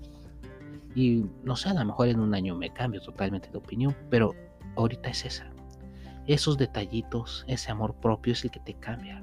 Y 0.94 1.24
no 1.44 1.56
sé, 1.56 1.70
a 1.70 1.74
lo 1.74 1.84
mejor 1.84 2.08
en 2.08 2.20
un 2.20 2.34
año 2.34 2.54
me 2.54 2.70
cambio 2.70 3.00
totalmente 3.00 3.50
de 3.50 3.58
opinión, 3.58 3.96
pero 4.10 4.34
ahorita 4.76 5.08
es 5.08 5.24
esa. 5.24 5.50
Esos 6.26 6.58
detallitos, 6.58 7.44
ese 7.48 7.70
amor 7.70 7.94
propio 7.94 8.34
es 8.34 8.44
el 8.44 8.50
que 8.50 8.60
te 8.60 8.74
cambia. 8.74 9.22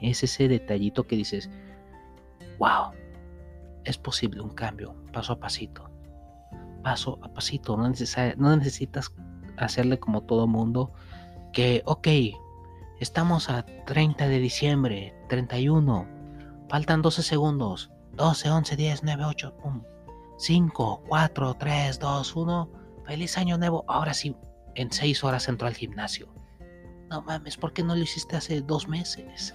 Es 0.00 0.24
ese 0.24 0.48
detallito 0.48 1.06
que 1.06 1.16
dices, 1.16 1.50
wow, 2.58 2.92
es 3.84 3.98
posible 3.98 4.40
un 4.40 4.50
cambio, 4.50 4.94
paso 5.12 5.34
a 5.34 5.38
pasito. 5.40 5.91
Paso 6.82 7.18
a 7.22 7.28
pasito, 7.28 7.76
no, 7.76 7.84
no 8.36 8.56
necesitas 8.56 9.12
hacerle 9.56 9.98
como 9.98 10.22
todo 10.22 10.46
mundo, 10.46 10.92
que, 11.52 11.82
ok, 11.84 12.08
estamos 13.00 13.50
a 13.50 13.64
30 13.86 14.28
de 14.28 14.38
diciembre, 14.38 15.14
31, 15.28 16.06
faltan 16.68 17.02
12 17.02 17.22
segundos, 17.22 17.90
12, 18.14 18.50
11, 18.50 18.76
10, 18.76 19.02
9, 19.04 19.24
8, 19.24 19.54
5, 20.38 21.02
4, 21.08 21.54
3, 21.54 21.98
2, 21.98 22.36
1, 22.36 22.70
feliz 23.06 23.38
año 23.38 23.58
nuevo, 23.58 23.84
ahora 23.86 24.14
sí, 24.14 24.36
en 24.74 24.90
6 24.90 25.24
horas 25.24 25.48
entró 25.48 25.68
al 25.68 25.74
gimnasio. 25.74 26.28
No 27.10 27.22
mames, 27.22 27.56
¿por 27.58 27.72
qué 27.72 27.82
no 27.82 27.94
lo 27.94 28.02
hiciste 28.02 28.36
hace 28.36 28.62
dos 28.62 28.88
meses? 28.88 29.54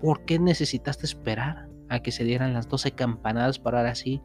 ¿Por 0.00 0.24
qué 0.24 0.38
necesitaste 0.38 1.06
esperar 1.06 1.68
a 1.88 2.00
que 2.00 2.10
se 2.10 2.24
dieran 2.24 2.52
las 2.52 2.68
12 2.68 2.92
campanadas 2.92 3.58
para 3.58 3.78
ahora 3.78 3.94
sí, 3.94 4.20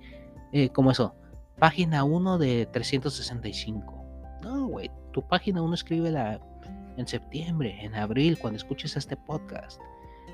eh, 0.51 0.69
como 0.69 0.91
eso, 0.91 1.15
página 1.61 2.03
1 2.03 2.39
de 2.39 2.65
365? 2.65 4.03
No, 4.41 4.65
güey, 4.65 4.89
tu 5.11 5.21
página 5.27 5.61
uno 5.61 5.75
escríbela 5.75 6.41
en 6.97 7.07
septiembre, 7.07 7.85
en 7.85 7.93
abril, 7.93 8.39
cuando 8.39 8.57
escuches 8.57 8.97
este 8.97 9.15
podcast. 9.15 9.79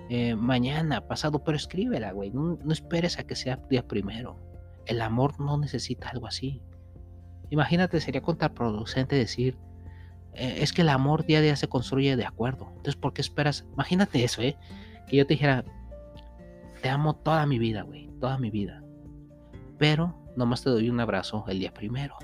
Eh, 0.09 0.35
mañana, 0.35 1.05
pasado, 1.05 1.43
pero 1.43 1.57
escríbela, 1.57 2.13
güey. 2.13 2.31
No, 2.31 2.57
esperes 2.71 3.19
a 3.19 3.23
que 3.23 3.35
sea 3.35 3.57
día 3.69 3.85
primero. 3.85 4.39
El 4.85 5.01
amor 5.01 5.37
no 5.37 5.57
necesita 5.57 6.07
algo 6.07 6.27
así. 6.27 6.61
Imagínate, 7.49 7.99
sería 7.99 8.21
contraproducente 8.21 9.17
decir, 9.17 9.57
eh, 10.31 10.59
es 10.61 10.71
que 10.71 10.83
el 10.83 10.89
amor 10.89 11.25
día 11.25 11.39
a 11.39 11.41
día 11.41 11.57
se 11.57 11.67
construye 11.67 12.15
de 12.15 12.25
acuerdo. 12.25 12.67
Entonces, 12.69 12.95
¿por 12.95 13.11
qué 13.11 13.19
esperas? 13.19 13.65
Imagínate 13.73 14.23
eso, 14.23 14.41
¿eh? 14.41 14.55
Que 15.09 15.17
yo 15.17 15.27
te 15.27 15.33
dijera, 15.33 15.65
te 16.81 16.87
amo 16.87 17.17
toda 17.17 17.45
mi 17.45 17.59
vida, 17.59 17.81
güey, 17.81 18.09
toda 18.21 18.37
mi 18.37 18.49
vida. 18.49 18.81
Pero 19.77 20.26
nomás 20.37 20.63
te 20.63 20.69
doy 20.69 20.89
un 20.89 20.99
abrazo 20.99 21.43
el 21.47 21.59
día 21.59 21.73
primero. 21.73 22.15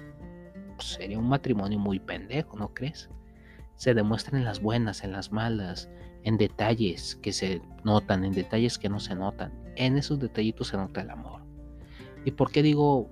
Sería 0.78 1.18
un 1.18 1.28
matrimonio 1.28 1.80
muy 1.80 2.00
pendejo, 2.00 2.56
¿no 2.56 2.74
crees? 2.74 3.10
Se 3.76 3.94
demuestran 3.94 4.40
en 4.40 4.46
las 4.46 4.62
buenas, 4.62 5.04
en 5.04 5.12
las 5.12 5.32
malas, 5.32 5.90
en 6.24 6.38
detalles 6.38 7.16
que 7.18 7.34
se 7.34 7.62
notan, 7.84 8.24
en 8.24 8.32
detalles 8.32 8.78
que 8.78 8.88
no 8.88 9.00
se 9.00 9.16
notan. 9.16 9.52
En 9.76 9.98
esos 9.98 10.20
detallitos 10.20 10.68
se 10.68 10.78
nota 10.78 11.02
el 11.02 11.10
amor. 11.10 11.42
¿Y 12.24 12.32
por 12.32 12.52
qué 12.52 12.62
digo 12.62 13.10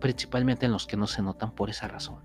principalmente 0.00 0.66
en 0.66 0.72
los 0.72 0.86
que 0.86 0.96
no 0.96 1.06
se 1.06 1.22
notan 1.22 1.52
por 1.52 1.70
esa 1.70 1.88
razón? 1.88 2.22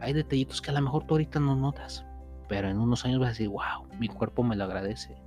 Hay 0.00 0.12
detallitos 0.12 0.62
que 0.62 0.70
a 0.70 0.74
lo 0.74 0.80
mejor 0.80 1.04
tú 1.04 1.14
ahorita 1.14 1.40
no 1.40 1.56
notas, 1.56 2.06
pero 2.48 2.68
en 2.68 2.78
unos 2.78 3.04
años 3.04 3.18
vas 3.18 3.28
a 3.28 3.32
decir, 3.32 3.48
wow, 3.48 3.86
mi 3.98 4.08
cuerpo 4.08 4.44
me 4.44 4.56
lo 4.56 4.64
agradece. 4.64 5.20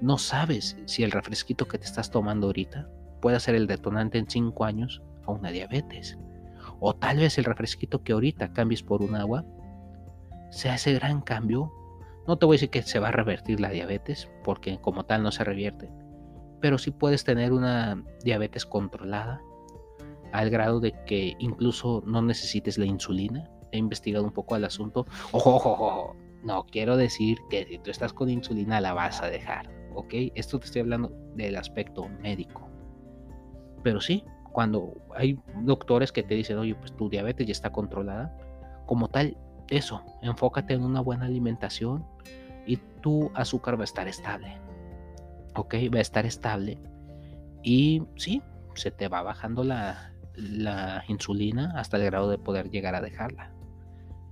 No 0.00 0.18
sabes 0.18 0.78
si 0.86 1.02
el 1.02 1.10
refresquito 1.10 1.66
que 1.66 1.78
te 1.78 1.84
estás 1.84 2.10
tomando 2.10 2.46
ahorita 2.46 2.88
puede 3.20 3.40
ser 3.40 3.56
el 3.56 3.66
detonante 3.66 4.18
en 4.18 4.30
5 4.30 4.64
años 4.64 5.02
a 5.28 5.32
una 5.32 5.50
diabetes. 5.50 6.18
O 6.80 6.94
tal 6.94 7.18
vez 7.18 7.38
el 7.38 7.44
refresquito 7.44 8.02
que 8.02 8.12
ahorita 8.12 8.52
cambies 8.52 8.82
por 8.82 9.02
un 9.02 9.14
agua 9.14 9.44
sea 10.50 10.74
ese 10.74 10.94
gran 10.94 11.20
cambio. 11.20 11.72
No 12.26 12.38
te 12.38 12.46
voy 12.46 12.54
a 12.54 12.56
decir 12.56 12.70
que 12.70 12.82
se 12.82 12.98
va 12.98 13.08
a 13.08 13.12
revertir 13.12 13.60
la 13.60 13.70
diabetes, 13.70 14.30
porque 14.44 14.78
como 14.80 15.04
tal 15.04 15.22
no 15.22 15.32
se 15.32 15.44
revierte. 15.44 15.90
Pero 16.60 16.78
sí 16.78 16.90
puedes 16.90 17.24
tener 17.24 17.52
una 17.52 18.02
diabetes 18.22 18.66
controlada 18.66 19.40
al 20.32 20.50
grado 20.50 20.80
de 20.80 20.92
que 21.06 21.34
incluso 21.38 22.02
no 22.06 22.20
necesites 22.22 22.78
la 22.78 22.84
insulina. 22.84 23.48
He 23.72 23.78
investigado 23.78 24.24
un 24.24 24.32
poco 24.32 24.54
al 24.54 24.64
asunto. 24.64 25.06
Ojo, 25.32 25.56
ojo, 25.56 25.72
ojo. 25.72 26.16
No 26.42 26.64
quiero 26.66 26.96
decir 26.96 27.38
que 27.50 27.66
si 27.66 27.78
tú 27.78 27.90
estás 27.90 28.12
con 28.12 28.30
insulina 28.30 28.80
la 28.80 28.92
vas 28.92 29.22
a 29.22 29.28
dejar. 29.28 29.70
¿Ok? 29.94 30.14
Esto 30.34 30.58
te 30.58 30.66
estoy 30.66 30.82
hablando 30.82 31.10
del 31.34 31.56
aspecto 31.56 32.08
médico. 32.20 32.68
Pero 33.82 34.00
sí, 34.00 34.24
cuando 34.58 34.92
hay 35.14 35.38
doctores 35.62 36.10
que 36.10 36.24
te 36.24 36.34
dicen, 36.34 36.58
oye, 36.58 36.74
pues 36.74 36.90
tu 36.96 37.08
diabetes 37.08 37.46
ya 37.46 37.52
está 37.52 37.70
controlada, 37.70 38.36
como 38.86 39.06
tal, 39.06 39.36
eso, 39.68 40.02
enfócate 40.20 40.74
en 40.74 40.82
una 40.82 41.00
buena 41.00 41.26
alimentación 41.26 42.04
y 42.66 42.78
tu 43.00 43.30
azúcar 43.36 43.76
va 43.76 43.82
a 43.82 43.84
estar 43.84 44.08
estable. 44.08 44.56
¿Ok? 45.54 45.74
Va 45.94 45.98
a 45.98 46.00
estar 46.00 46.26
estable. 46.26 46.76
Y 47.62 48.02
sí, 48.16 48.42
se 48.74 48.90
te 48.90 49.06
va 49.06 49.22
bajando 49.22 49.62
la, 49.62 50.12
la 50.34 51.04
insulina 51.06 51.72
hasta 51.76 51.96
el 51.96 52.06
grado 52.06 52.28
de 52.28 52.38
poder 52.38 52.68
llegar 52.68 52.96
a 52.96 53.00
dejarla. 53.00 53.52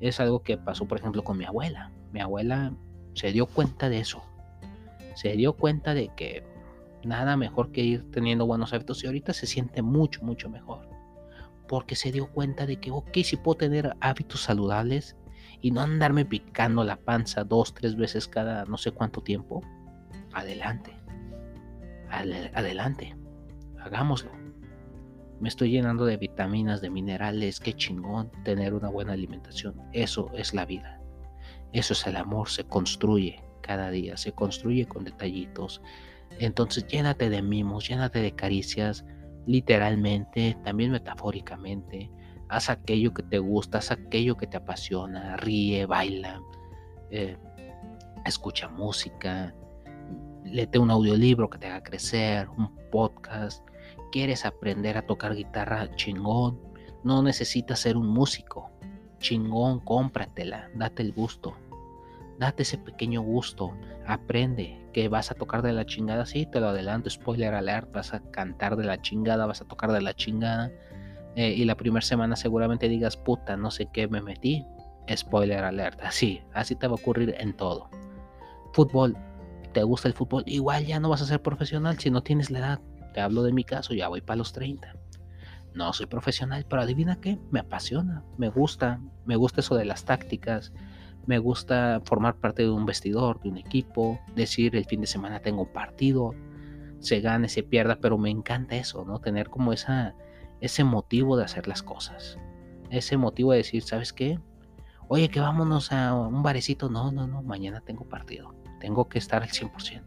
Es 0.00 0.18
algo 0.18 0.42
que 0.42 0.58
pasó, 0.58 0.88
por 0.88 0.98
ejemplo, 0.98 1.22
con 1.22 1.38
mi 1.38 1.44
abuela. 1.44 1.92
Mi 2.10 2.18
abuela 2.18 2.72
se 3.14 3.30
dio 3.30 3.46
cuenta 3.46 3.88
de 3.88 4.00
eso. 4.00 4.24
Se 5.14 5.36
dio 5.36 5.52
cuenta 5.52 5.94
de 5.94 6.08
que 6.16 6.42
nada 7.06 7.36
mejor 7.36 7.72
que 7.72 7.82
ir 7.82 8.10
teniendo 8.10 8.46
buenos 8.46 8.72
hábitos 8.72 9.02
y 9.02 9.06
ahorita 9.06 9.32
se 9.32 9.46
siente 9.46 9.82
mucho, 9.82 10.22
mucho 10.22 10.48
mejor. 10.50 10.88
Porque 11.68 11.96
se 11.96 12.12
dio 12.12 12.28
cuenta 12.28 12.66
de 12.66 12.78
que, 12.78 12.90
ok, 12.90 13.18
si 13.24 13.36
puedo 13.36 13.56
tener 13.56 13.96
hábitos 14.00 14.42
saludables 14.42 15.16
y 15.60 15.70
no 15.70 15.80
andarme 15.80 16.24
picando 16.24 16.84
la 16.84 16.96
panza 16.96 17.44
dos, 17.44 17.74
tres 17.74 17.96
veces 17.96 18.28
cada 18.28 18.64
no 18.66 18.76
sé 18.76 18.92
cuánto 18.92 19.22
tiempo, 19.22 19.62
adelante. 20.32 20.92
adelante. 22.08 23.16
Hagámoslo. 23.80 24.30
Me 25.40 25.48
estoy 25.48 25.70
llenando 25.70 26.04
de 26.06 26.16
vitaminas, 26.16 26.80
de 26.80 26.90
minerales. 26.90 27.60
Qué 27.60 27.74
chingón 27.74 28.30
tener 28.42 28.74
una 28.74 28.88
buena 28.88 29.12
alimentación. 29.12 29.74
Eso 29.92 30.30
es 30.34 30.54
la 30.54 30.64
vida. 30.64 31.00
Eso 31.72 31.92
es 31.92 32.06
el 32.06 32.16
amor. 32.16 32.48
Se 32.48 32.64
construye 32.64 33.42
cada 33.60 33.90
día. 33.90 34.16
Se 34.16 34.32
construye 34.32 34.86
con 34.86 35.04
detallitos 35.04 35.82
entonces 36.38 36.86
llénate 36.86 37.30
de 37.30 37.42
mimos, 37.42 37.88
llénate 37.88 38.20
de 38.20 38.32
caricias, 38.32 39.04
literalmente, 39.46 40.56
también 40.64 40.90
metafóricamente. 40.90 42.10
Haz 42.48 42.70
aquello 42.70 43.12
que 43.12 43.22
te 43.22 43.38
gusta, 43.38 43.78
haz 43.78 43.90
aquello 43.90 44.36
que 44.36 44.46
te 44.46 44.56
apasiona, 44.56 45.36
ríe, 45.36 45.86
baila, 45.86 46.40
eh, 47.10 47.36
escucha 48.24 48.68
música, 48.68 49.54
léete 50.44 50.78
un 50.78 50.90
audiolibro 50.90 51.50
que 51.50 51.58
te 51.58 51.66
haga 51.66 51.82
crecer, 51.82 52.48
un 52.56 52.74
podcast. 52.90 53.66
¿Quieres 54.12 54.44
aprender 54.44 54.96
a 54.96 55.06
tocar 55.06 55.34
guitarra 55.34 55.90
chingón? 55.96 56.60
No 57.04 57.22
necesitas 57.22 57.80
ser 57.80 57.96
un 57.96 58.08
músico. 58.08 58.70
Chingón, 59.18 59.80
cómpratela, 59.80 60.70
date 60.74 61.02
el 61.02 61.12
gusto. 61.12 61.56
Date 62.38 62.62
ese 62.62 62.78
pequeño 62.78 63.22
gusto, 63.22 63.72
aprende 64.06 64.78
que 64.92 65.08
vas 65.08 65.30
a 65.30 65.34
tocar 65.34 65.62
de 65.62 65.72
la 65.72 65.86
chingada, 65.86 66.26
sí, 66.26 66.46
te 66.46 66.60
lo 66.60 66.68
adelanto, 66.68 67.08
spoiler 67.08 67.54
alert, 67.54 67.92
vas 67.92 68.12
a 68.14 68.20
cantar 68.30 68.76
de 68.76 68.84
la 68.84 69.00
chingada, 69.00 69.46
vas 69.46 69.62
a 69.62 69.64
tocar 69.66 69.92
de 69.92 70.00
la 70.00 70.14
chingada. 70.14 70.70
Eh, 71.34 71.50
y 71.50 71.64
la 71.64 71.76
primera 71.76 72.04
semana 72.04 72.36
seguramente 72.36 72.88
digas, 72.88 73.16
puta, 73.16 73.56
no 73.56 73.70
sé 73.70 73.88
qué 73.92 74.08
me 74.08 74.20
metí. 74.20 74.64
Spoiler 75.14 75.64
alert, 75.64 76.00
así, 76.02 76.42
así 76.52 76.74
te 76.74 76.86
va 76.88 76.92
a 76.92 76.96
ocurrir 76.96 77.34
en 77.38 77.56
todo. 77.56 77.88
Fútbol, 78.72 79.16
¿te 79.72 79.82
gusta 79.82 80.08
el 80.08 80.14
fútbol? 80.14 80.42
Igual 80.46 80.84
ya 80.84 80.98
no 80.98 81.08
vas 81.08 81.22
a 81.22 81.26
ser 81.26 81.40
profesional 81.40 81.98
si 81.98 82.10
no 82.10 82.22
tienes 82.22 82.50
la 82.50 82.58
edad. 82.58 82.80
Te 83.14 83.20
hablo 83.20 83.42
de 83.42 83.52
mi 83.52 83.64
caso, 83.64 83.94
ya 83.94 84.08
voy 84.08 84.20
para 84.20 84.36
los 84.36 84.52
30. 84.52 84.94
No 85.74 85.92
soy 85.92 86.06
profesional, 86.06 86.66
pero 86.68 86.82
adivina 86.82 87.20
qué, 87.20 87.38
me 87.50 87.60
apasiona, 87.60 88.24
me 88.38 88.48
gusta, 88.48 89.00
me 89.26 89.36
gusta 89.36 89.60
eso 89.60 89.74
de 89.74 89.84
las 89.84 90.06
tácticas, 90.06 90.72
me 91.26 91.38
gusta 91.38 92.00
formar 92.04 92.36
parte 92.36 92.62
de 92.62 92.70
un 92.70 92.86
vestidor, 92.86 93.40
de 93.40 93.48
un 93.48 93.58
equipo, 93.58 94.20
decir 94.34 94.76
el 94.76 94.84
fin 94.84 95.00
de 95.00 95.06
semana 95.06 95.40
tengo 95.40 95.62
un 95.62 95.72
partido, 95.72 96.34
se 97.00 97.20
gane, 97.20 97.48
se 97.48 97.62
pierda, 97.62 97.98
pero 98.00 98.16
me 98.16 98.30
encanta 98.30 98.76
eso, 98.76 99.04
¿no? 99.04 99.20
Tener 99.20 99.50
como 99.50 99.72
esa, 99.72 100.14
ese 100.60 100.84
motivo 100.84 101.36
de 101.36 101.44
hacer 101.44 101.68
las 101.68 101.82
cosas. 101.82 102.38
Ese 102.90 103.16
motivo 103.16 103.52
de 103.52 103.58
decir, 103.58 103.82
¿sabes 103.82 104.12
qué? 104.12 104.38
Oye, 105.08 105.28
que 105.28 105.40
vámonos 105.40 105.92
a 105.92 106.14
un 106.14 106.42
barecito. 106.42 106.88
No, 106.88 107.10
no, 107.10 107.26
no, 107.26 107.42
mañana 107.42 107.80
tengo 107.80 108.04
partido. 108.08 108.54
Tengo 108.80 109.08
que 109.08 109.18
estar 109.18 109.42
al 109.42 109.50
100%. 109.50 110.02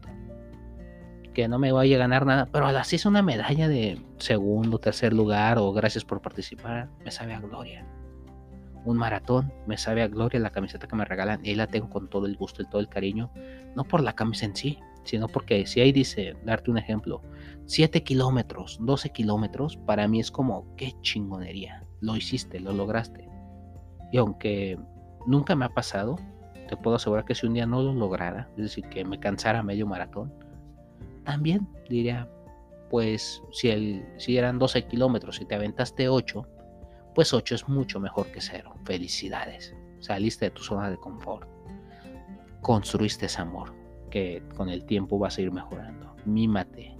Que 1.32 1.48
no 1.48 1.58
me 1.58 1.72
vaya 1.72 1.96
a 1.96 2.00
ganar 2.00 2.26
nada, 2.26 2.46
pero 2.46 2.66
así 2.66 2.96
es 2.96 3.06
una 3.06 3.22
medalla 3.22 3.68
de 3.68 4.02
segundo, 4.18 4.78
tercer 4.78 5.12
lugar 5.12 5.58
o 5.58 5.72
gracias 5.72 6.04
por 6.04 6.20
participar. 6.20 6.88
Me 7.04 7.10
sabe 7.10 7.34
a 7.34 7.40
gloria 7.40 7.86
un 8.84 8.96
maratón, 8.96 9.52
me 9.66 9.76
sabe 9.76 10.02
a 10.02 10.08
gloria 10.08 10.40
la 10.40 10.50
camiseta 10.50 10.86
que 10.86 10.96
me 10.96 11.04
regalan 11.04 11.44
y 11.44 11.54
la 11.54 11.66
tengo 11.66 11.88
con 11.90 12.08
todo 12.08 12.26
el 12.26 12.36
gusto 12.36 12.62
y 12.62 12.66
todo 12.66 12.80
el 12.80 12.88
cariño, 12.88 13.30
no 13.76 13.84
por 13.84 14.02
la 14.02 14.14
camisa 14.14 14.46
en 14.46 14.56
sí, 14.56 14.78
sino 15.04 15.28
porque 15.28 15.66
si 15.66 15.80
ahí 15.80 15.92
dice, 15.92 16.36
darte 16.44 16.70
un 16.70 16.78
ejemplo, 16.78 17.22
7 17.66 18.02
kilómetros, 18.02 18.78
12 18.80 19.10
kilómetros, 19.10 19.76
para 19.76 20.08
mí 20.08 20.20
es 20.20 20.30
como, 20.30 20.74
qué 20.76 20.94
chingonería, 21.02 21.84
lo 22.00 22.16
hiciste, 22.16 22.60
lo 22.60 22.72
lograste. 22.72 23.28
Y 24.12 24.18
aunque 24.18 24.78
nunca 25.26 25.54
me 25.54 25.64
ha 25.64 25.70
pasado, 25.70 26.16
te 26.68 26.76
puedo 26.76 26.96
asegurar 26.96 27.24
que 27.24 27.34
si 27.34 27.46
un 27.46 27.54
día 27.54 27.66
no 27.66 27.82
lo 27.82 27.92
lograra, 27.92 28.48
es 28.56 28.64
decir, 28.64 28.84
que 28.88 29.04
me 29.04 29.18
cansara 29.18 29.62
medio 29.62 29.86
maratón, 29.86 30.32
también 31.24 31.68
diría, 31.88 32.28
pues 32.90 33.42
si, 33.52 33.70
el, 33.70 34.04
si 34.18 34.36
eran 34.36 34.58
12 34.58 34.86
kilómetros 34.86 35.40
y 35.40 35.44
te 35.44 35.54
aventaste 35.54 36.08
8, 36.08 36.46
pues 37.14 37.32
8 37.32 37.54
es 37.54 37.68
mucho 37.68 38.00
mejor 38.00 38.26
que 38.28 38.40
0. 38.40 38.74
Felicidades. 38.84 39.74
Saliste 40.00 40.46
de 40.46 40.50
tu 40.50 40.62
zona 40.62 40.90
de 40.90 40.96
confort. 40.96 41.48
Construiste 42.60 43.26
ese 43.26 43.40
amor 43.40 43.74
que 44.10 44.42
con 44.56 44.68
el 44.68 44.84
tiempo 44.84 45.18
vas 45.18 45.38
a 45.38 45.42
ir 45.42 45.52
mejorando. 45.52 46.14
Mímate. 46.24 46.96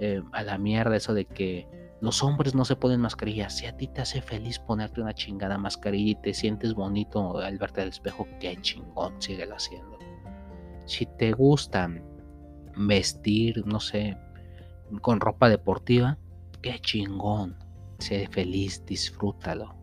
Eh, 0.00 0.22
a 0.32 0.42
la 0.42 0.58
mierda 0.58 0.96
eso 0.96 1.14
de 1.14 1.24
que 1.24 1.68
los 2.00 2.22
hombres 2.22 2.54
no 2.54 2.64
se 2.64 2.76
ponen 2.76 3.00
mascarillas. 3.00 3.56
Si 3.56 3.66
a 3.66 3.76
ti 3.76 3.86
te 3.86 4.02
hace 4.02 4.20
feliz 4.20 4.58
ponerte 4.58 5.00
una 5.00 5.14
chingada 5.14 5.56
mascarilla 5.56 6.10
y 6.10 6.22
te 6.22 6.34
sientes 6.34 6.74
bonito 6.74 7.38
al 7.38 7.58
verte 7.58 7.82
al 7.82 7.88
espejo, 7.88 8.26
qué 8.40 8.56
chingón, 8.60 9.20
síguelo 9.22 9.54
haciendo. 9.54 9.98
Si 10.86 11.06
te 11.06 11.32
gusta 11.32 11.90
vestir, 12.76 13.66
no 13.66 13.80
sé, 13.80 14.18
con 15.00 15.20
ropa 15.20 15.48
deportiva, 15.48 16.18
qué 16.60 16.78
chingón. 16.78 17.56
Sé 18.04 18.28
feliz, 18.30 18.84
disfrútalo. 18.84 19.74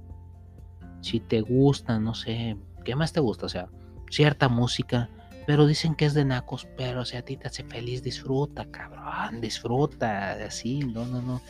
Si 1.01 1.19
te 1.19 1.41
gusta, 1.41 1.97
no 1.97 2.13
sé, 2.13 2.55
¿qué 2.85 2.95
más 2.95 3.13
te 3.13 3.19
gusta? 3.19 3.47
O 3.47 3.49
sea, 3.49 3.67
cierta 4.11 4.47
música, 4.47 5.09
pero 5.47 5.65
dicen 5.65 5.95
que 5.95 6.05
es 6.05 6.13
de 6.13 6.23
nacos, 6.23 6.67
pero 6.77 7.03
si 7.03 7.17
a 7.17 7.25
ti 7.25 7.35
te 7.35 7.47
hace 7.47 7.63
feliz, 7.63 8.03
disfruta, 8.03 8.69
cabrón, 8.69 9.41
disfruta, 9.41 10.33
así, 10.33 10.81
no, 10.81 11.03
no, 11.07 11.23
no. 11.23 11.41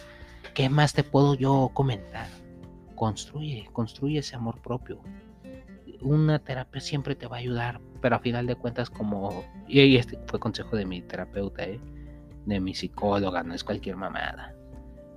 ¿Qué 0.53 0.69
más 0.69 0.93
te 0.93 1.03
puedo 1.03 1.33
yo 1.33 1.71
comentar? 1.73 2.29
Construye, 2.95 3.67
construye 3.73 4.19
ese 4.19 4.37
amor 4.37 4.61
propio. 4.61 5.01
Una 5.99 6.39
terapia 6.39 6.79
siempre 6.79 7.15
te 7.15 7.27
va 7.27 7.35
a 7.35 7.39
ayudar, 7.39 7.81
pero 7.99 8.15
a 8.15 8.19
final 8.19 8.47
de 8.47 8.55
cuentas 8.55 8.89
como... 8.89 9.43
Y 9.67 9.97
este 9.97 10.17
fue 10.25 10.39
consejo 10.39 10.77
de 10.77 10.85
mi 10.85 11.01
terapeuta, 11.01 11.65
¿eh? 11.65 11.81
de 12.45 12.61
mi 12.61 12.73
psicóloga, 12.73 13.43
no 13.43 13.53
es 13.53 13.65
cualquier 13.65 13.97
mamada. 13.97 14.55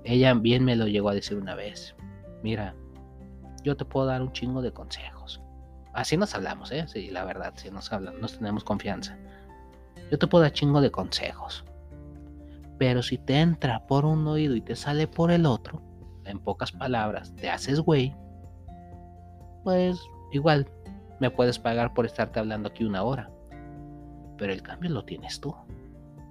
Ella 0.05 0.35
bien 0.35 0.63
me 0.63 0.75
lo 0.75 0.87
llegó 0.87 1.09
a 1.09 1.15
decir 1.15 1.37
una 1.37 1.55
vez. 1.55 1.95
Mira, 2.43 2.75
yo 3.63 3.75
te 3.75 3.85
puedo 3.85 4.05
dar 4.05 4.21
un 4.21 4.31
chingo 4.31 4.61
de 4.61 4.71
consejos. 4.71 5.41
Así 5.93 6.15
nos 6.15 6.35
hablamos, 6.35 6.71
¿eh? 6.71 6.85
Sí, 6.87 7.09
la 7.09 7.25
verdad, 7.25 7.53
si 7.55 7.71
nos 7.71 7.91
hablamos, 7.91 8.21
nos 8.21 8.37
tenemos 8.37 8.63
confianza. 8.63 9.17
Yo 10.11 10.19
te 10.19 10.27
puedo 10.27 10.43
dar 10.43 10.53
chingo 10.53 10.79
de 10.79 10.91
consejos. 10.91 11.65
Pero 12.77 13.01
si 13.01 13.17
te 13.17 13.39
entra 13.39 13.87
por 13.87 14.05
un 14.05 14.27
oído 14.27 14.55
y 14.55 14.61
te 14.61 14.75
sale 14.75 15.07
por 15.07 15.31
el 15.31 15.47
otro, 15.47 15.81
en 16.25 16.39
pocas 16.39 16.71
palabras, 16.71 17.33
te 17.35 17.49
haces 17.49 17.79
güey, 17.79 18.13
pues 19.63 19.99
igual 20.31 20.67
me 21.19 21.31
puedes 21.31 21.57
pagar 21.57 21.93
por 21.95 22.05
estarte 22.05 22.39
hablando 22.39 22.69
aquí 22.69 22.83
una 22.83 23.01
hora. 23.01 23.31
Pero 24.37 24.53
el 24.53 24.61
cambio 24.61 24.91
lo 24.91 25.03
tienes 25.05 25.39
tú. 25.39 25.55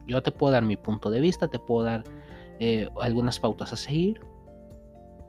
Yo 0.06 0.22
te 0.22 0.30
puedo 0.30 0.52
dar 0.52 0.62
mi 0.62 0.76
punto 0.76 1.10
de 1.10 1.20
vista, 1.20 1.48
te 1.48 1.58
puedo 1.58 1.84
dar 1.84 2.04
eh, 2.60 2.88
algunas 3.00 3.40
pautas 3.40 3.72
a 3.72 3.76
seguir, 3.76 4.20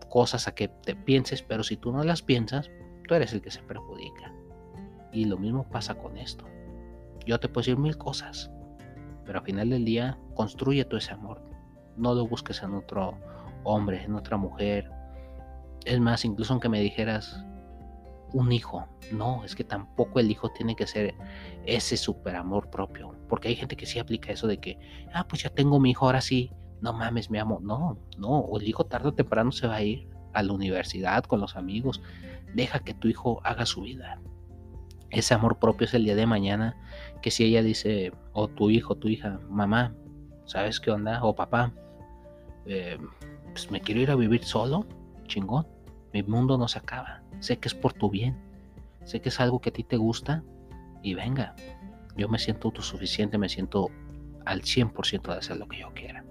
cosas 0.10 0.48
a 0.48 0.56
que 0.56 0.68
te 0.68 0.96
pienses, 0.96 1.42
pero 1.42 1.64
si 1.64 1.78
tú 1.78 1.92
no 1.92 2.04
las 2.04 2.22
piensas, 2.22 2.70
tú 3.08 3.16
eres 3.16 3.34
el 3.34 3.42
que 3.42 3.52
se 3.52 3.62
perjudica. 3.62 4.34
Y 5.12 5.26
lo 5.26 5.38
mismo 5.38 5.68
pasa 5.70 5.96
con 5.96 6.18
esto. 6.18 6.46
Yo 7.26 7.40
te 7.40 7.48
puedo 7.50 7.64
decir 7.64 7.78
mil 7.78 7.98
cosas, 7.98 8.52
pero 9.26 9.40
al 9.40 9.46
final 9.46 9.70
del 9.70 9.86
día, 9.86 10.18
construye 10.36 10.86
tu 10.86 10.98
ese 10.98 11.14
amor. 11.14 11.42
No 11.98 12.14
lo 12.14 12.28
busques 12.28 12.62
en 12.62 12.74
otro 12.74 13.18
hombre, 13.64 14.04
en 14.04 14.16
otra 14.16 14.38
mujer. 14.38 14.90
Es 15.86 16.00
más, 16.00 16.26
incluso 16.26 16.54
aunque 16.54 16.70
me 16.70 16.80
dijeras 16.80 17.44
un 18.34 18.52
hijo, 18.52 18.88
no, 19.12 19.44
es 19.44 19.56
que 19.56 19.64
tampoco 19.64 20.20
el 20.20 20.30
hijo 20.30 20.50
tiene 20.50 20.76
que 20.76 20.88
ser 20.88 21.16
ese 21.66 21.98
super 21.98 22.36
amor 22.36 22.70
propio. 22.70 23.16
Porque 23.30 23.48
hay 23.48 23.56
gente 23.56 23.76
que 23.76 23.86
sí 23.86 24.00
aplica 24.00 24.32
eso 24.32 24.48
de 24.48 24.60
que, 24.60 24.78
ah, 25.14 25.28
pues 25.28 25.44
ya 25.44 25.50
tengo 25.50 25.80
mi 25.80 25.92
hijo, 25.92 26.06
ahora 26.06 26.22
sí, 26.22 26.52
no 26.82 26.94
mames, 26.94 27.30
me 27.30 27.40
amo. 27.40 27.60
No, 27.62 27.98
no, 28.18 28.48
el 28.60 28.68
hijo 28.68 28.86
tarde 28.86 29.10
o 29.10 29.14
temprano 29.14 29.52
se 29.52 29.68
va 29.68 29.76
a 29.76 29.84
ir 29.84 30.08
a 30.34 30.44
la 30.44 30.54
universidad 30.54 31.24
con 31.24 31.40
los 31.42 31.56
amigos. 31.56 32.02
Deja 32.54 32.80
que 32.80 32.94
tu 32.94 33.08
hijo 33.08 33.42
haga 33.44 33.66
su 33.66 33.82
vida 33.82 34.20
ese 35.16 35.34
amor 35.34 35.58
propio 35.60 35.86
es 35.86 35.94
el 35.94 36.04
día 36.04 36.16
de 36.16 36.26
mañana 36.26 36.76
que 37.22 37.32
si 37.32 37.46
ella 37.46 37.64
dice, 37.64 38.12
o 38.34 38.48
tu 38.48 38.70
hijo, 38.70 38.96
tu 38.96 39.08
hija, 39.08 39.40
mamá, 39.50 39.96
¿sabes 40.46 40.80
qué 40.80 40.92
onda? 40.92 41.24
O 41.24 41.36
papá, 41.36 41.72
eh, 42.66 42.98
pues 43.52 43.72
me 43.72 43.82
quiero 43.82 44.02
ir 44.02 44.12
a 44.12 44.16
vivir 44.16 44.44
solo, 44.44 44.86
chingón, 45.28 45.68
mi 46.14 46.22
mundo 46.24 46.58
no 46.58 46.68
se 46.68 46.80
acaba, 46.80 47.24
sé 47.40 47.58
que 47.58 47.68
es 47.68 47.74
por 47.74 47.94
tu 47.94 48.10
bien, 48.10 48.38
sé 49.06 49.22
que 49.22 49.30
es 49.30 49.40
algo 49.40 49.60
que 49.62 49.70
a 49.70 49.74
ti 49.74 49.84
te 49.84 49.98
gusta 49.98 50.44
y 51.02 51.14
venga, 51.14 51.56
yo 52.18 52.28
me 52.28 52.38
siento 52.38 52.68
autosuficiente, 52.68 53.38
me 53.38 53.50
siento 53.50 53.90
al 54.46 54.62
100% 54.62 55.32
de 55.32 55.38
hacer 55.38 55.58
lo 55.58 55.68
que 55.68 55.80
yo 55.80 55.94
quiera. 55.94 56.24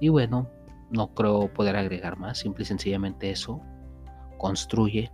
Y 0.00 0.08
bueno, 0.08 0.50
no 0.90 1.14
creo 1.14 1.52
poder 1.52 1.76
agregar 1.76 2.16
más, 2.18 2.38
simple 2.38 2.62
y 2.62 2.66
sencillamente 2.66 3.30
eso, 3.30 3.60
construye 4.38 5.10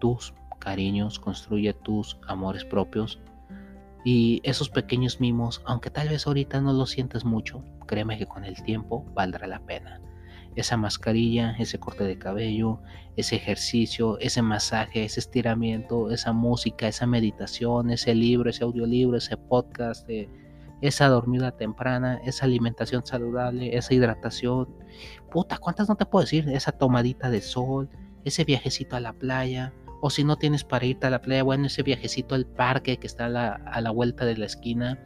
tus 0.00 0.34
cariños, 0.58 1.18
construye 1.18 1.74
tus 1.74 2.18
amores 2.26 2.64
propios. 2.64 3.20
Y 4.04 4.40
esos 4.42 4.68
pequeños 4.68 5.20
mimos, 5.20 5.62
aunque 5.64 5.90
tal 5.90 6.08
vez 6.08 6.26
ahorita 6.26 6.60
no 6.60 6.72
lo 6.72 6.86
sientas 6.86 7.24
mucho, 7.24 7.62
créeme 7.86 8.18
que 8.18 8.26
con 8.26 8.44
el 8.44 8.60
tiempo 8.62 9.04
valdrá 9.14 9.46
la 9.46 9.60
pena. 9.60 10.00
Esa 10.54 10.76
mascarilla, 10.76 11.54
ese 11.58 11.78
corte 11.78 12.04
de 12.04 12.18
cabello, 12.18 12.80
ese 13.16 13.36
ejercicio, 13.36 14.18
ese 14.18 14.42
masaje, 14.42 15.04
ese 15.04 15.20
estiramiento, 15.20 16.10
esa 16.10 16.32
música, 16.32 16.88
esa 16.88 17.06
meditación, 17.06 17.90
ese 17.90 18.14
libro, 18.14 18.50
ese 18.50 18.64
audiolibro, 18.64 19.16
ese 19.16 19.36
podcast, 19.36 20.08
eh, 20.10 20.28
esa 20.82 21.08
dormida 21.08 21.52
temprana, 21.52 22.20
esa 22.24 22.44
alimentación 22.44 23.06
saludable, 23.06 23.76
esa 23.76 23.94
hidratación. 23.94 24.68
Puta, 25.30 25.56
¿cuántas 25.58 25.88
no 25.88 25.94
te 25.94 26.04
puedo 26.04 26.24
decir? 26.24 26.48
Esa 26.48 26.72
tomadita 26.72 27.30
de 27.30 27.40
sol, 27.40 27.88
ese 28.24 28.44
viajecito 28.44 28.96
a 28.96 29.00
la 29.00 29.12
playa, 29.12 29.72
o 30.00 30.10
si 30.10 30.24
no 30.24 30.36
tienes 30.36 30.64
para 30.64 30.84
irte 30.84 31.06
a 31.06 31.10
la 31.10 31.22
playa, 31.22 31.44
bueno, 31.44 31.66
ese 31.66 31.84
viajecito 31.84 32.34
al 32.34 32.46
parque 32.46 32.98
que 32.98 33.06
está 33.06 33.26
a 33.26 33.28
la, 33.28 33.52
a 33.52 33.80
la 33.80 33.92
vuelta 33.92 34.24
de 34.24 34.36
la 34.36 34.46
esquina 34.46 34.98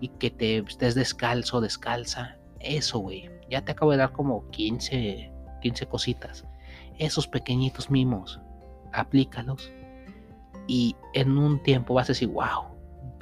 y 0.00 0.08
que 0.08 0.30
te 0.30 0.58
estés 0.58 0.94
descalzo, 0.94 1.60
descalza. 1.60 2.38
Eso, 2.60 2.98
güey. 2.98 3.30
Ya 3.50 3.62
te 3.62 3.72
acabo 3.72 3.90
de 3.90 3.98
dar 3.98 4.12
como 4.12 4.48
15, 4.50 5.30
15 5.60 5.86
cositas. 5.86 6.46
Esos 6.98 7.28
pequeñitos 7.28 7.90
mimos, 7.90 8.40
aplícalos. 8.94 9.70
Y 10.66 10.96
en 11.12 11.36
un 11.36 11.62
tiempo 11.62 11.92
vas 11.92 12.08
a 12.08 12.12
decir, 12.12 12.28
wow, 12.28 12.77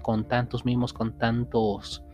con 0.06 0.28
tantos 0.28 0.64
mimos, 0.64 0.92
con 0.92 1.18
tantos 1.18 2.04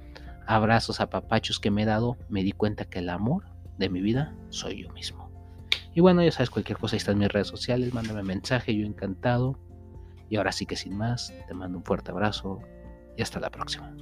abrazos, 0.46 0.98
apapachos 0.98 1.61
que 1.61 1.70
me 1.70 1.83
he 1.83 1.85
dado, 1.85 2.16
me 2.31 2.42
di 2.42 2.52
cuenta 2.52 2.87
que 2.87 3.00
el 3.00 3.11
amor 3.11 3.44
de 3.76 3.90
mi 3.90 4.00
vida 4.00 4.35
soy 4.48 4.85
yo 4.85 4.90
mismo. 4.94 5.31
Y 5.94 6.00
bueno, 6.00 6.24
ya 6.24 6.33
sabes, 6.33 6.48
cualquier 6.48 6.78
cosa, 6.78 6.96
ahí 6.96 6.98
está 7.00 7.12
en 7.12 7.18
mis 7.18 7.28
redes 7.28 7.48
sociales, 7.48 7.92
mándame 7.92 8.22
mensaje, 8.22 8.74
yo 8.74 8.87
encantado. 8.87 9.59
Y 10.31 10.37
ahora 10.37 10.52
sí 10.52 10.64
que 10.64 10.74
sin 10.74 10.96
más, 10.96 11.35
te 11.46 11.52
mando 11.52 11.76
un 11.76 11.85
fuerte 11.85 12.12
abrazo 12.12 12.61
y 13.14 13.20
hasta 13.20 13.40
la 13.40 13.50
próxima. 13.50 13.94